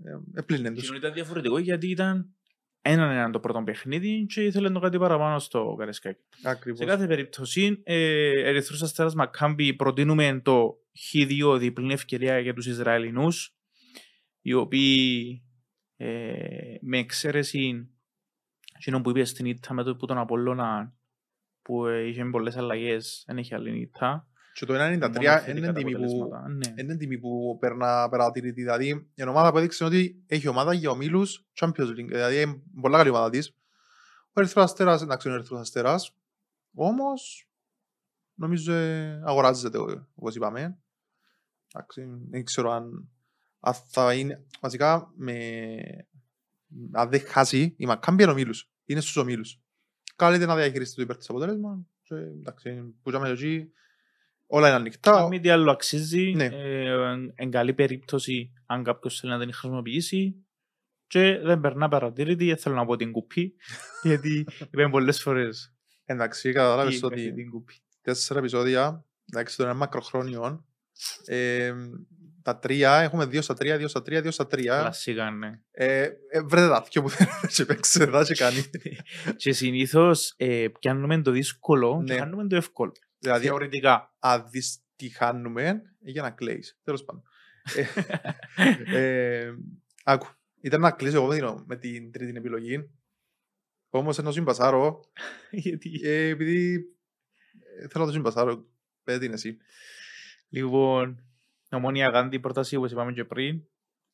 ε, 0.04 0.40
έπλυνε 0.40 0.70
τους. 0.70 0.82
Εκείνο 0.82 0.96
ήταν 0.96 1.12
διαφορετικό 1.12 1.58
γιατί 1.58 1.90
ήταν 1.90 2.34
έναν 2.82 3.10
έναν 3.10 3.32
το 3.32 3.40
πρώτο 3.40 3.62
παιχνίδι 3.62 4.26
και 4.26 4.44
ήθελε 4.44 4.70
το 4.70 4.80
κάτι 4.80 4.98
παραπάνω 4.98 5.38
στο 5.38 5.74
Καρεσκάκι. 5.78 6.20
Σε 6.28 6.48
Ακριβώς. 6.48 6.86
κάθε 6.86 7.06
περίπτωση, 7.06 7.80
ε, 7.84 8.48
Ερυθρός 8.48 8.82
Αστέρας 8.82 9.14
Μακάμπη 9.14 9.74
προτείνουμε 9.74 10.40
το 10.44 10.78
Χ2 11.12 11.58
διπλή 11.58 11.92
ευκαιρία 11.92 12.38
για 12.38 12.54
τους 12.54 12.66
Ισραηλινούς, 12.66 13.56
οι 14.40 14.52
οποίοι 14.52 15.42
ε, 15.96 16.74
με 16.80 16.98
εξαίρεση 16.98 17.90
εκείνο 18.76 19.00
που 19.00 19.10
είπε 19.10 19.24
στην 19.24 19.46
Ήττα 19.46 19.74
με 19.74 19.82
το 19.82 19.96
που 19.96 20.06
τον 20.06 20.18
Απόλλωνα 20.18 20.94
που 21.62 21.86
ε, 21.86 22.06
είχε 22.06 22.24
πολλές 22.24 22.56
αλλαγές, 22.56 23.24
δεν 23.26 23.38
είχε 23.38 23.54
άλλη 23.54 23.80
Ήττα. 23.80 24.29
Και 24.52 24.66
το 24.66 24.74
93 24.74 24.78
Μόνο 24.78 24.92
είναι 24.92 25.38
θετικά 25.38 25.66
τα 25.66 25.72
τιμή 25.72 25.92
που, 25.92 25.98
αποτελέσματα, 25.98 26.48
ναι. 26.48 26.82
είναι 26.82 26.96
τιμή 26.96 27.18
που 27.18 27.56
περνά 27.60 28.08
παρατηρητή. 28.08 28.60
Δηλαδή, 28.60 29.08
η 29.14 29.22
ομάδα 29.22 29.50
που 29.50 29.58
έδειξε 29.58 29.84
ότι 29.84 30.22
έχει 30.26 30.48
ομάδα 30.48 30.72
για 30.72 30.90
ομίλους 30.90 31.46
Champions 31.60 31.88
League. 31.88 32.06
Δηλαδή, 32.06 32.40
είναι 32.40 32.62
πολλά 32.80 32.96
καλή 32.96 33.10
ομάδα 33.10 33.30
της. 33.30 33.54
Ο 34.32 34.40
Ερυθρός 34.40 34.64
Αστέρας, 34.64 35.02
εντάξει, 35.02 35.28
είναι 35.28 35.36
ο 35.36 35.40
Ερυθρός 35.40 35.60
Αστέρας. 35.60 36.16
Όμως, 36.74 37.48
νομίζω 38.34 38.72
ε, 38.72 39.22
αγοράζεται, 39.24 39.78
ε, 39.78 40.06
όπως 40.14 40.34
είπαμε. 40.34 40.78
Εντάξει, 41.72 42.08
δεν 42.30 42.44
ξέρω 42.44 42.70
αν, 42.70 43.08
αν 43.60 43.74
θα 43.74 44.14
είναι... 44.14 44.44
Βασικά, 44.60 45.12
με, 45.16 45.36
αν 46.92 47.10
δεν 47.10 47.20
χάσει, 47.26 47.74
η 47.76 47.86
Μακάμπη 47.86 48.22
είναι 48.22 48.32
ομίλους. 48.32 48.70
Είναι 48.84 49.00
στους 49.00 49.16
ομίλους. 49.16 49.60
Καλείται 50.16 50.46
να 50.46 50.56
διαχειριστεί 50.56 50.96
το 50.96 51.02
υπέρ 51.02 51.16
της 51.16 51.28
αποτέλεσμα. 51.28 51.86
Και, 52.02 52.14
εντάξει, 52.14 52.94
που 53.02 53.10
είχαμε 53.10 53.28
εκεί, 53.28 53.72
όλα 54.50 54.66
είναι 54.66 54.76
ανοιχτά. 54.76 55.12
Αν 55.16 55.26
μη 55.28 55.40
τι 55.40 55.48
άλλο 55.50 55.70
αξίζει, 55.70 56.32
Ναι. 56.34 56.44
ε, 56.44 56.92
εν 57.34 57.50
καλή 57.50 57.74
περίπτωση 57.74 58.52
αν 58.66 58.82
κάποιος 58.84 59.20
θέλει 59.20 59.32
να 59.32 59.38
την 59.38 59.52
χρησιμοποιήσει 59.52 60.44
και 61.06 61.38
δεν 61.42 61.60
περνά 61.60 61.88
παρατήρητη, 61.88 62.46
δεν 62.46 62.56
θέλω 62.56 62.74
να 62.74 62.84
πω 62.84 62.96
την 62.96 63.12
κουπί, 63.12 63.54
γιατί 64.02 64.46
είπαμε 64.72 64.90
πολλές 64.90 65.22
φορές 65.22 65.74
Εντάξει, 66.04 66.52
κατάλαβες 66.52 66.98
τι 66.98 67.04
ότι 67.06 67.20
είπε 67.22 67.34
την 67.34 67.50
κουπί. 67.50 67.74
τέσσερα 68.02 68.38
επεισόδια, 68.38 69.04
εντάξει, 69.32 69.56
το 69.56 69.62
είναι 69.62 69.72
μακροχρόνιο. 69.72 70.64
Ε, 71.24 71.72
τα 72.42 72.58
τρία, 72.58 72.92
έχουμε 72.96 73.26
δύο 73.26 73.42
στα 73.42 73.54
τρία, 73.54 73.76
δύο 73.76 73.88
στα 73.88 74.02
τρία, 74.02 74.20
δύο 74.20 74.30
στα 74.30 74.46
τρία. 74.46 74.78
Κλασσικά, 74.80 75.30
ναι. 75.30 75.60
Ε, 75.70 76.02
ε, 76.30 76.40
βρείτε 76.40 76.68
τα 76.68 76.84
δυο 76.90 77.02
που 77.02 77.10
θέλετε 77.10 77.46
και 77.54 77.64
παίξτε 77.64 78.06
τα 78.06 78.24
και 78.24 78.34
κάνει. 78.34 78.64
και 79.36 79.52
συνήθως 79.52 80.34
ε, 80.36 80.66
πιάνουμε 80.80 81.22
το 81.22 81.30
δύσκολο 81.30 82.02
και 82.06 82.12
Ναι. 82.12 82.18
κάνουμε 82.18 82.46
το 82.46 82.56
εύκολο. 82.56 82.92
Δηλαδή, 83.20 83.46
Θεωρητικά. 83.46 84.14
αν 84.18 84.46
δεις 84.50 84.82
τι 84.96 85.08
χάνουμε, 85.08 85.82
για 85.98 86.22
να 86.22 86.30
κλαίεις. 86.30 86.78
Τέλος 86.84 87.04
πάντων. 87.04 87.22
ε, 87.74 87.86
ε, 89.46 89.54
άκου, 90.04 90.26
ήταν 90.60 90.80
να 90.80 90.90
κλείσω 90.90 91.16
εγώ 91.16 91.26
με 91.26 91.36
την- 91.36 91.64
με 91.66 91.76
την 91.76 92.12
τρίτη 92.12 92.36
επιλογή. 92.36 92.90
Όμως 93.90 94.18
ενώ 94.18 94.32
συμπασάρω, 94.32 95.00
γιατί... 95.50 96.00
ε, 96.02 96.28
επειδή 96.28 96.74
ε, 97.80 97.88
θέλω 97.88 98.04
να 98.04 98.10
το 98.10 98.12
συμπασάρω, 98.16 98.66
πες 99.04 99.18
την 99.18 99.32
εσύ. 99.32 99.56
Λοιπόν, 100.48 101.24
ομόνια 101.70 102.10
Γάντι 102.12 102.40
πρόταση 102.40 102.76
όπως 102.76 102.90
είπαμε 102.92 103.12
και 103.12 103.24
πριν. 103.24 103.62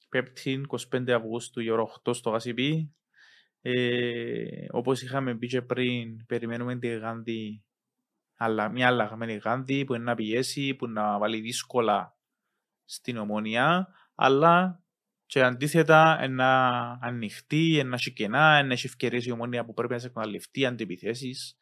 Πέπτη 0.08 0.60
25 0.92 1.10
Αυγούστου 1.10 1.60
η 1.60 1.70
ώρα 1.70 1.82
8 2.04 2.14
στο 2.14 2.30
Γασιπί. 2.30 2.94
Ε, 3.60 4.66
όπως 4.70 5.02
είχαμε 5.02 5.36
πει 5.36 5.46
και 5.46 5.62
πριν, 5.62 6.26
περιμένουμε 6.26 6.78
τη 6.78 6.88
Γάντι, 6.88 7.64
αλλά 8.36 8.68
μια 8.68 8.86
αλλαγμένη 8.86 9.34
Γάντι 9.36 9.84
που 9.84 9.94
είναι 9.94 10.04
να 10.04 10.14
πιέσει, 10.14 10.74
που 10.74 10.86
να 10.86 11.18
βάλει 11.18 11.40
δύσκολα 11.40 12.16
στην 12.84 13.16
ομόνια, 13.16 13.88
αλλά 14.14 14.80
και 15.26 15.42
αντίθετα 15.42 16.20
είναι 16.24 16.34
να 16.34 16.70
ανοιχτεί, 17.00 17.66
είναι 17.66 17.82
να 17.82 17.94
έχει 17.94 18.12
κενά, 18.12 18.58
είναι 18.58 18.66
να 18.66 18.72
έχει 18.72 18.86
ευκαιρίες 18.86 19.26
η 19.26 19.30
ομόνια 19.30 19.64
που 19.64 19.74
πρέπει 19.74 19.92
να 19.92 19.98
σε 19.98 20.06
εκμεταλλευτεί 20.06 20.66
αντιπιθέσεις. 20.66 21.58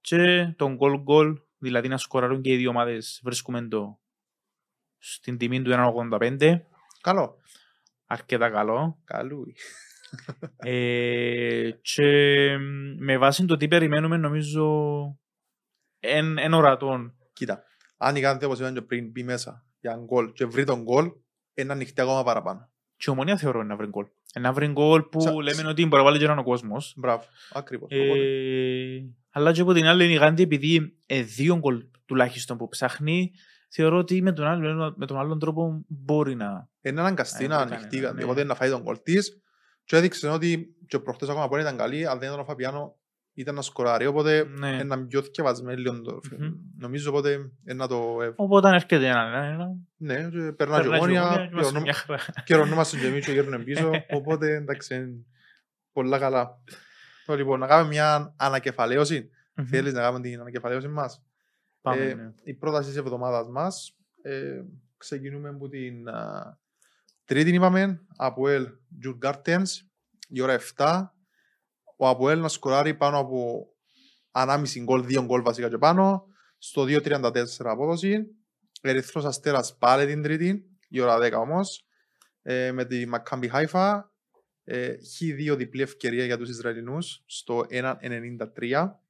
Και 0.00 0.52
τον 0.56 0.78
goal 0.80 1.04
goal, 1.08 1.34
δηλαδή 1.58 1.88
να 1.88 1.96
σκοράρουν 1.96 2.42
και 2.42 2.52
οι 2.52 2.56
δύο 2.56 2.70
ομάδες, 2.70 3.20
βρίσκουμε 3.24 3.68
το 3.68 4.00
στην 4.98 5.38
τιμή 5.38 5.62
του 5.62 5.70
1,85. 5.70 6.60
Καλό. 7.00 7.36
Αρκετά 8.06 8.50
καλό. 8.50 9.00
Καλούι. 9.04 9.54
Ε, 10.56 11.70
και 11.82 12.02
με 12.98 13.18
βάση 13.18 13.44
το 13.44 13.56
τι 13.56 13.68
περιμένουμε 13.68 14.16
νομίζω 14.16 14.66
εν, 16.00 16.38
εν 16.38 16.52
ορατών. 16.52 17.14
Κοίτα, 17.32 17.62
αν 17.96 18.16
η 18.16 18.20
Γάνδη 18.20 18.44
όπως 18.44 18.58
είπαν 18.58 18.74
και 18.74 18.82
πριν 18.82 19.10
μπει 19.10 19.22
μέσα 19.22 19.64
για 19.80 20.00
γκολ 20.04 20.32
και 20.32 20.44
βρει 20.46 20.64
τον 20.64 20.82
γκολ, 20.82 21.10
είναι 21.54 21.72
ανοιχτή 21.72 22.00
ακόμα 22.00 22.22
παραπάνω. 22.22 22.70
Και 22.96 23.04
η 23.08 23.10
ομονία 23.10 23.36
θεωρώ 23.36 23.62
να 23.62 23.76
βρει 23.76 23.86
γκολ. 23.86 24.06
Να 24.40 24.52
βρει 24.52 24.66
γκολ 24.66 25.02
που 25.02 25.20
Σα- 25.20 25.42
λέμε 25.42 25.68
ότι 25.68 25.82
μπορεί 25.86 26.02
να 26.02 26.08
βάλει 26.08 26.18
και 26.18 26.24
έναν 26.24 26.38
ο 26.38 26.42
κόσμος. 26.42 26.94
Μπράβο, 26.96 27.24
ακριβώς. 27.52 27.88
Οπότε, 27.92 28.18
Ε, 28.18 29.02
αλλά 29.30 29.52
και 29.52 29.60
από 29.60 29.72
την 29.72 29.86
άλλη 29.86 30.12
η 30.12 30.14
Γάντι 30.14 30.42
επειδή 30.42 30.96
ε, 31.06 31.22
δύο 31.22 31.56
γκολ 31.56 31.84
τουλάχιστον 32.06 32.56
που 32.56 32.68
ψάχνει 32.68 33.32
θεωρώ 33.68 33.96
ότι 33.98 34.22
με 34.22 34.32
τον, 34.32 34.46
άλλο, 34.46 34.94
με 34.96 35.06
τον 35.06 35.18
άλλον 35.18 35.38
τρόπο 35.38 35.84
μπορεί 35.88 36.34
να... 36.34 36.68
Είναι 36.80 37.00
αναγκαστή 37.00 37.44
Ε, 37.44 37.48
να 37.48 37.58
δεν 37.64 37.72
ανοιχτεί 37.72 37.96
η 37.96 37.98
ήταν, 37.98 38.02
Γάνδη, 38.10 38.18
ναι. 38.18 38.30
οπότε 38.30 38.44
να 38.44 38.54
φάει 38.54 38.70
τον 38.70 38.82
γκολ 38.82 38.98
της 39.02 39.42
και 39.84 39.96
έδειξε 39.96 40.28
ότι 40.28 40.76
και 40.86 40.98
προχτές 40.98 41.28
ακόμα 41.28 41.48
που 41.48 41.56
ήταν 41.56 41.76
καλή, 41.76 42.06
αν 42.06 42.18
δεν 42.18 42.28
ήταν 42.28 42.40
ο 42.40 42.44
Φαπιάνο 42.44 42.98
ήταν 43.34 43.54
να 43.54 43.62
σκοράρει, 43.62 44.06
οπότε 44.06 44.44
Ναι. 44.58 44.68
είναι 44.82 45.06
πιο 45.06 45.22
θυκευασμένη 45.22 45.80
λίγο 45.80 46.00
το 46.00 46.20
Μμμ. 46.38 46.52
Νομίζω 46.78 47.10
οπότε 47.10 47.30
είναι 47.32 47.74
να 47.74 47.86
το... 47.88 48.22
ε, 48.22 48.32
Οπότε 48.36 48.68
αν 48.68 48.74
έρχεται 48.74 49.06
ένα, 49.06 49.20
ένα, 49.20 49.44
ένα 49.44 49.68
Ναι, 49.96 50.14
και 50.14 50.20
περνά 50.30 50.50
και 50.50 50.52
περνάει 50.52 50.80
και 50.80 50.86
η 50.86 50.90
ομόνια 50.98 51.22
ομόνια, 51.26 51.46
και 51.46 51.52
είμαστε 51.54 51.80
μια 51.80 51.92
χαρά. 51.92 52.18
καιρονόμαστε 52.44 52.98
και 52.98 53.06
εμείς 53.06 53.24
και 53.26 53.32
γέρνουμε 53.32 53.58
πίσω, 53.64 53.90
οπότε 54.16 54.54
εντάξει, 54.54 54.94
εν- 54.94 55.24
Πολλά 55.92 56.18
καλά. 56.18 56.58
Το, 57.26 57.36
λοιπόν, 57.36 57.58
να 57.58 57.66
κάνουμε 57.66 57.88
μια 57.88 58.34
ανακεφαλαίωση. 58.38 59.30
Μμμ. 59.54 59.64
Θέλεις 59.66 59.92
να 59.92 60.00
κάνουμε 60.00 60.20
την 60.20 60.40
ανακεφαλαίωση 60.40 60.88
μας; 60.88 61.22
Πάμε, 61.80 62.04
Ε, 62.04 62.14
ναι. 62.14 62.32
η 62.42 62.54
πρόταση 62.54 62.88
της 62.88 62.98
εβδομάδας 62.98 63.48
μας. 63.48 63.96
Ε, 64.22 64.60
ξεκινούμε 64.96 65.48
από 65.48 65.68
την 65.68 66.08
α, 66.08 66.58
τρίτη 67.24 67.50
είπαμε, 67.54 68.00
Αποέλ 68.16 68.68
Τζουρ 69.00 69.16
Γκάρτενς, 69.16 69.82
η 70.28 70.40
ώρα 70.40 70.52
7. 70.76 71.14
Ο 72.02 72.08
Αποέλ 72.08 72.40
να 72.40 72.48
σκοράρει 72.48 72.94
πάνω 72.94 73.18
από 73.18 73.68
1,5 74.30 74.82
γκολ, 74.82 75.04
2 75.08 75.22
γκολ 75.24 75.42
βασικά 75.42 75.68
και 75.68 75.78
πάνω, 75.78 76.26
στο 76.58 76.82
2.34 76.82 77.32
απόδοση. 77.58 78.26
Ερυθρός 78.80 79.24
Αστέρας 79.24 79.76
πάλι 79.78 80.06
την 80.06 80.22
τρίτη, 80.22 80.64
η 80.88 81.00
ώρα 81.00 81.18
10 81.18 81.32
όμως, 81.32 81.86
ε, 82.42 82.72
με 82.72 82.84
τη 82.84 83.06
Μακάμπι 83.06 83.48
Χάιφα. 83.48 84.12
Ε, 84.64 84.94
Χ2 84.94 85.56
διπλή 85.56 85.82
ευκαιρία 85.82 86.24
για 86.24 86.38
τους 86.38 86.48
Ισραηλινούς 86.48 87.22
στο 87.26 87.64
1.93. 87.70 89.00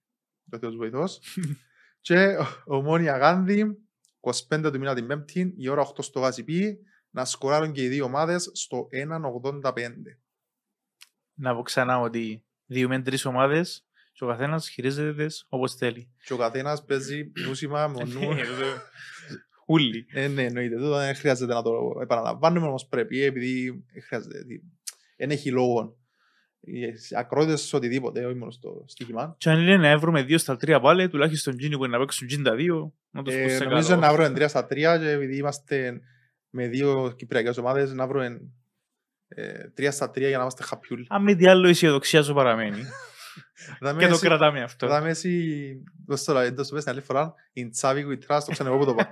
Το 0.51 0.59
Θεός 0.59 0.77
βοηθός. 0.77 1.21
και 2.07 2.37
ομόνια 2.65 3.17
Γάνδη, 3.17 3.79
25 4.49 4.71
του 4.73 4.79
μήνα 4.79 4.95
την 4.95 5.07
Πέμπτη, 5.07 5.55
η 5.57 5.69
ώρα 5.69 5.83
8 5.83 6.03
στο 6.03 6.21
Γασιπί, 6.21 6.79
να 7.11 7.25
σκοράρουν 7.25 7.73
και 7.73 7.83
οι 7.83 7.89
δύο 7.89 8.05
ομάδες 8.05 8.51
στο 8.53 8.89
1.85. 9.63 9.73
Να 11.35 11.55
πω 11.55 11.63
ξανά 11.63 12.01
ότι 12.01 12.45
διούμε 12.71 13.03
τρεις 13.03 13.25
ομάδες 13.25 13.85
και 14.13 14.25
ο 14.25 14.27
καθένας 14.27 14.69
χειρίζεται 14.69 15.25
τις 15.25 15.45
όπως 15.49 15.75
θέλει. 15.75 16.11
Και 16.25 16.33
ο 16.33 16.37
καθένας 16.37 16.85
παίζει 16.85 17.33
νούσιμα 17.47 17.89
με 17.89 18.05
νου. 18.05 18.21
Ούλοι. 19.67 20.07
Ε, 20.13 20.29
ναι, 20.29 20.43
εννοείται. 20.43 20.77
Τούτο 20.77 20.97
δεν 20.97 21.15
χρειάζεται 21.15 21.55
να 21.55 21.63
το 21.63 21.73
επαναλαμβάνουμε, 22.03 22.67
όμως 22.67 22.87
πρέπει, 22.87 23.23
επειδή 23.23 23.85
χρειάζεται. 24.07 24.39
Δεν 25.17 25.31
έχει 25.31 25.51
λόγο. 25.51 25.97
Οι 26.61 26.83
ακρότητες 27.17 27.73
οτιδήποτε, 27.73 28.25
όχι 28.25 28.37
μόνο 28.37 28.51
στο 28.51 28.85
στοίχημα. 28.87 29.35
Και 29.39 29.51
αν 29.51 29.61
είναι 29.61 29.77
να 29.77 29.99
βρούμε 29.99 30.23
δύο 30.23 30.39
στα 30.39 30.57
τρία 30.57 30.81
πάλι, 30.81 31.09
τουλάχιστον 31.09 31.55
εκείνοι 31.55 31.77
που 31.77 31.85
είναι 31.85 31.93
να 31.93 31.99
παίξουν 31.99 32.27
τζιν 32.27 32.43
τα 32.43 32.55
δύο, 32.55 32.95
να 33.11 33.23
τους 33.23 33.35
Ε, 33.35 33.43
πω 33.43 33.49
σε 33.49 33.65
νομίζω 33.65 33.89
καλό. 33.89 34.01
να 34.01 34.13
βρούμε 34.13 34.31
τρία 34.31 34.49
στα 34.49 34.67
τρία 34.67 34.99
και 34.99 35.11
επειδή 35.11 35.37
είμαστε 35.37 36.01
με 36.51 36.69
δύο 36.69 37.15
κυπριακές 37.17 37.57
ομάδες 37.57 37.93
να 37.93 38.07
βρούμε 38.07 38.27
ε, 38.27 38.39
τρία 39.75 39.91
στα 39.91 40.11
τρία 40.11 40.29
για 40.29 40.37
να 40.37 40.43
είμαστε 40.43 40.63
χαπιούλοι. 40.63 41.07
Αν 41.09 41.23
μη 41.23 41.37
τι 41.37 41.47
άλλο 41.47 41.67
η 41.67 41.71
αισιοδοξία 41.71 42.23
σου 42.23 42.35
παραμένει. 42.35 42.83
Δάμε 43.81 44.01
και 44.03 44.07
το 44.09 44.15
εσύ- 44.15 44.27
κρατάμε 44.27 44.63
αυτό. 44.63 44.87
Δάμε 44.87 45.09
εσύ, 45.11 45.55
δώσ' 46.07 46.25
το 46.25 46.33
λαβή, 46.33 46.51
δώσ' 46.51 46.69
το 46.69 46.75
πες 46.75 46.85
την 46.85 46.93
άλλη 46.93 47.01
φορά, 47.01 47.35
in 47.57 47.81
Xavi 47.81 47.97
we 47.97 48.19
trust, 48.27 48.41
το 48.47 48.53
ξέρω 48.53 48.69
εγώ 48.75 48.79
που 48.79 48.85
το 48.85 48.91
είπα. 48.99 49.09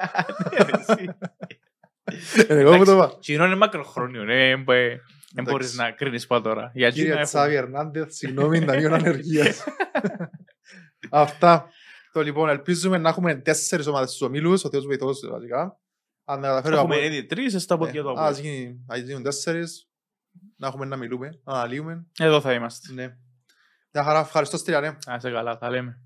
Ε, 2.48 2.58
Εγώ 2.60 2.76
που 2.78 2.84
το 2.84 2.92
είπα. 2.92 3.16
Κοινό 3.20 3.44
είναι 3.44 3.54
μακροχρόνιο, 3.56 4.24
ναι, 4.24 4.34
δεν 4.34 4.64
Εντάξει. 4.64 5.52
μπορείς 5.52 5.74
να 5.76 5.90
κρίνεις 5.90 6.26
πάνω 6.26 6.42
τώρα. 6.42 6.70
Για 6.74 6.90
Κύριε 6.90 7.10
Τζίνα 7.10 7.24
Τσάβη 7.24 7.54
έχουμε- 7.54 7.68
Ερνάντεθ, 7.78 8.12
συγγνώμη, 8.12 8.64
ταμείων 8.64 8.94
ανεργίας. 8.94 9.64
Αυτά. 11.10 11.68
Το 12.12 12.22
λοιπόν, 12.22 12.48
ελπίζουμε 12.48 12.98
να 12.98 13.08
έχουμε 13.08 13.34
τέσσερις 13.34 13.86
ομάδες 13.86 14.08
στους 14.08 14.22
ομίλους, 14.22 14.64
ο 14.64 14.68
Θεός 14.70 14.84
βοηθός 14.86 15.20
βασικά. 15.30 15.78
Αν 16.24 16.40
δεν 16.40 16.50
καταφέρει 16.50 16.74
Έχουμε 16.74 16.94
από- 16.94 17.04
ήδη 17.04 17.24
τρεις 17.26 17.62
στα 17.62 17.76
πόδια 17.78 18.02
του 18.02 18.12
Ναι, 18.12 18.20
Ας 18.20 18.38
Αποέλ. 18.38 18.44
γίνει- 18.54 18.84
ας 18.88 18.98
γίνουν 19.00 19.22
τέσσερις, 19.22 19.87
να 20.56 20.66
έχουμε 20.66 20.84
να 20.84 20.96
μιλούμε, 20.96 21.40
να 21.44 21.52
αναλύουμε. 21.52 22.06
Εδώ 22.18 22.40
θα 22.40 22.52
είμαστε. 22.52 22.92
Ναι. 22.92 23.16
Μια 23.92 24.04
χαρά, 24.04 24.18
ευχαριστώ 24.18 24.56
Στρία, 24.56 24.80
ναι. 24.80 24.96
Να 25.06 25.14
είσαι 25.14 25.30
καλά, 25.30 25.58
τα 25.58 25.70
λέμε. 25.70 26.02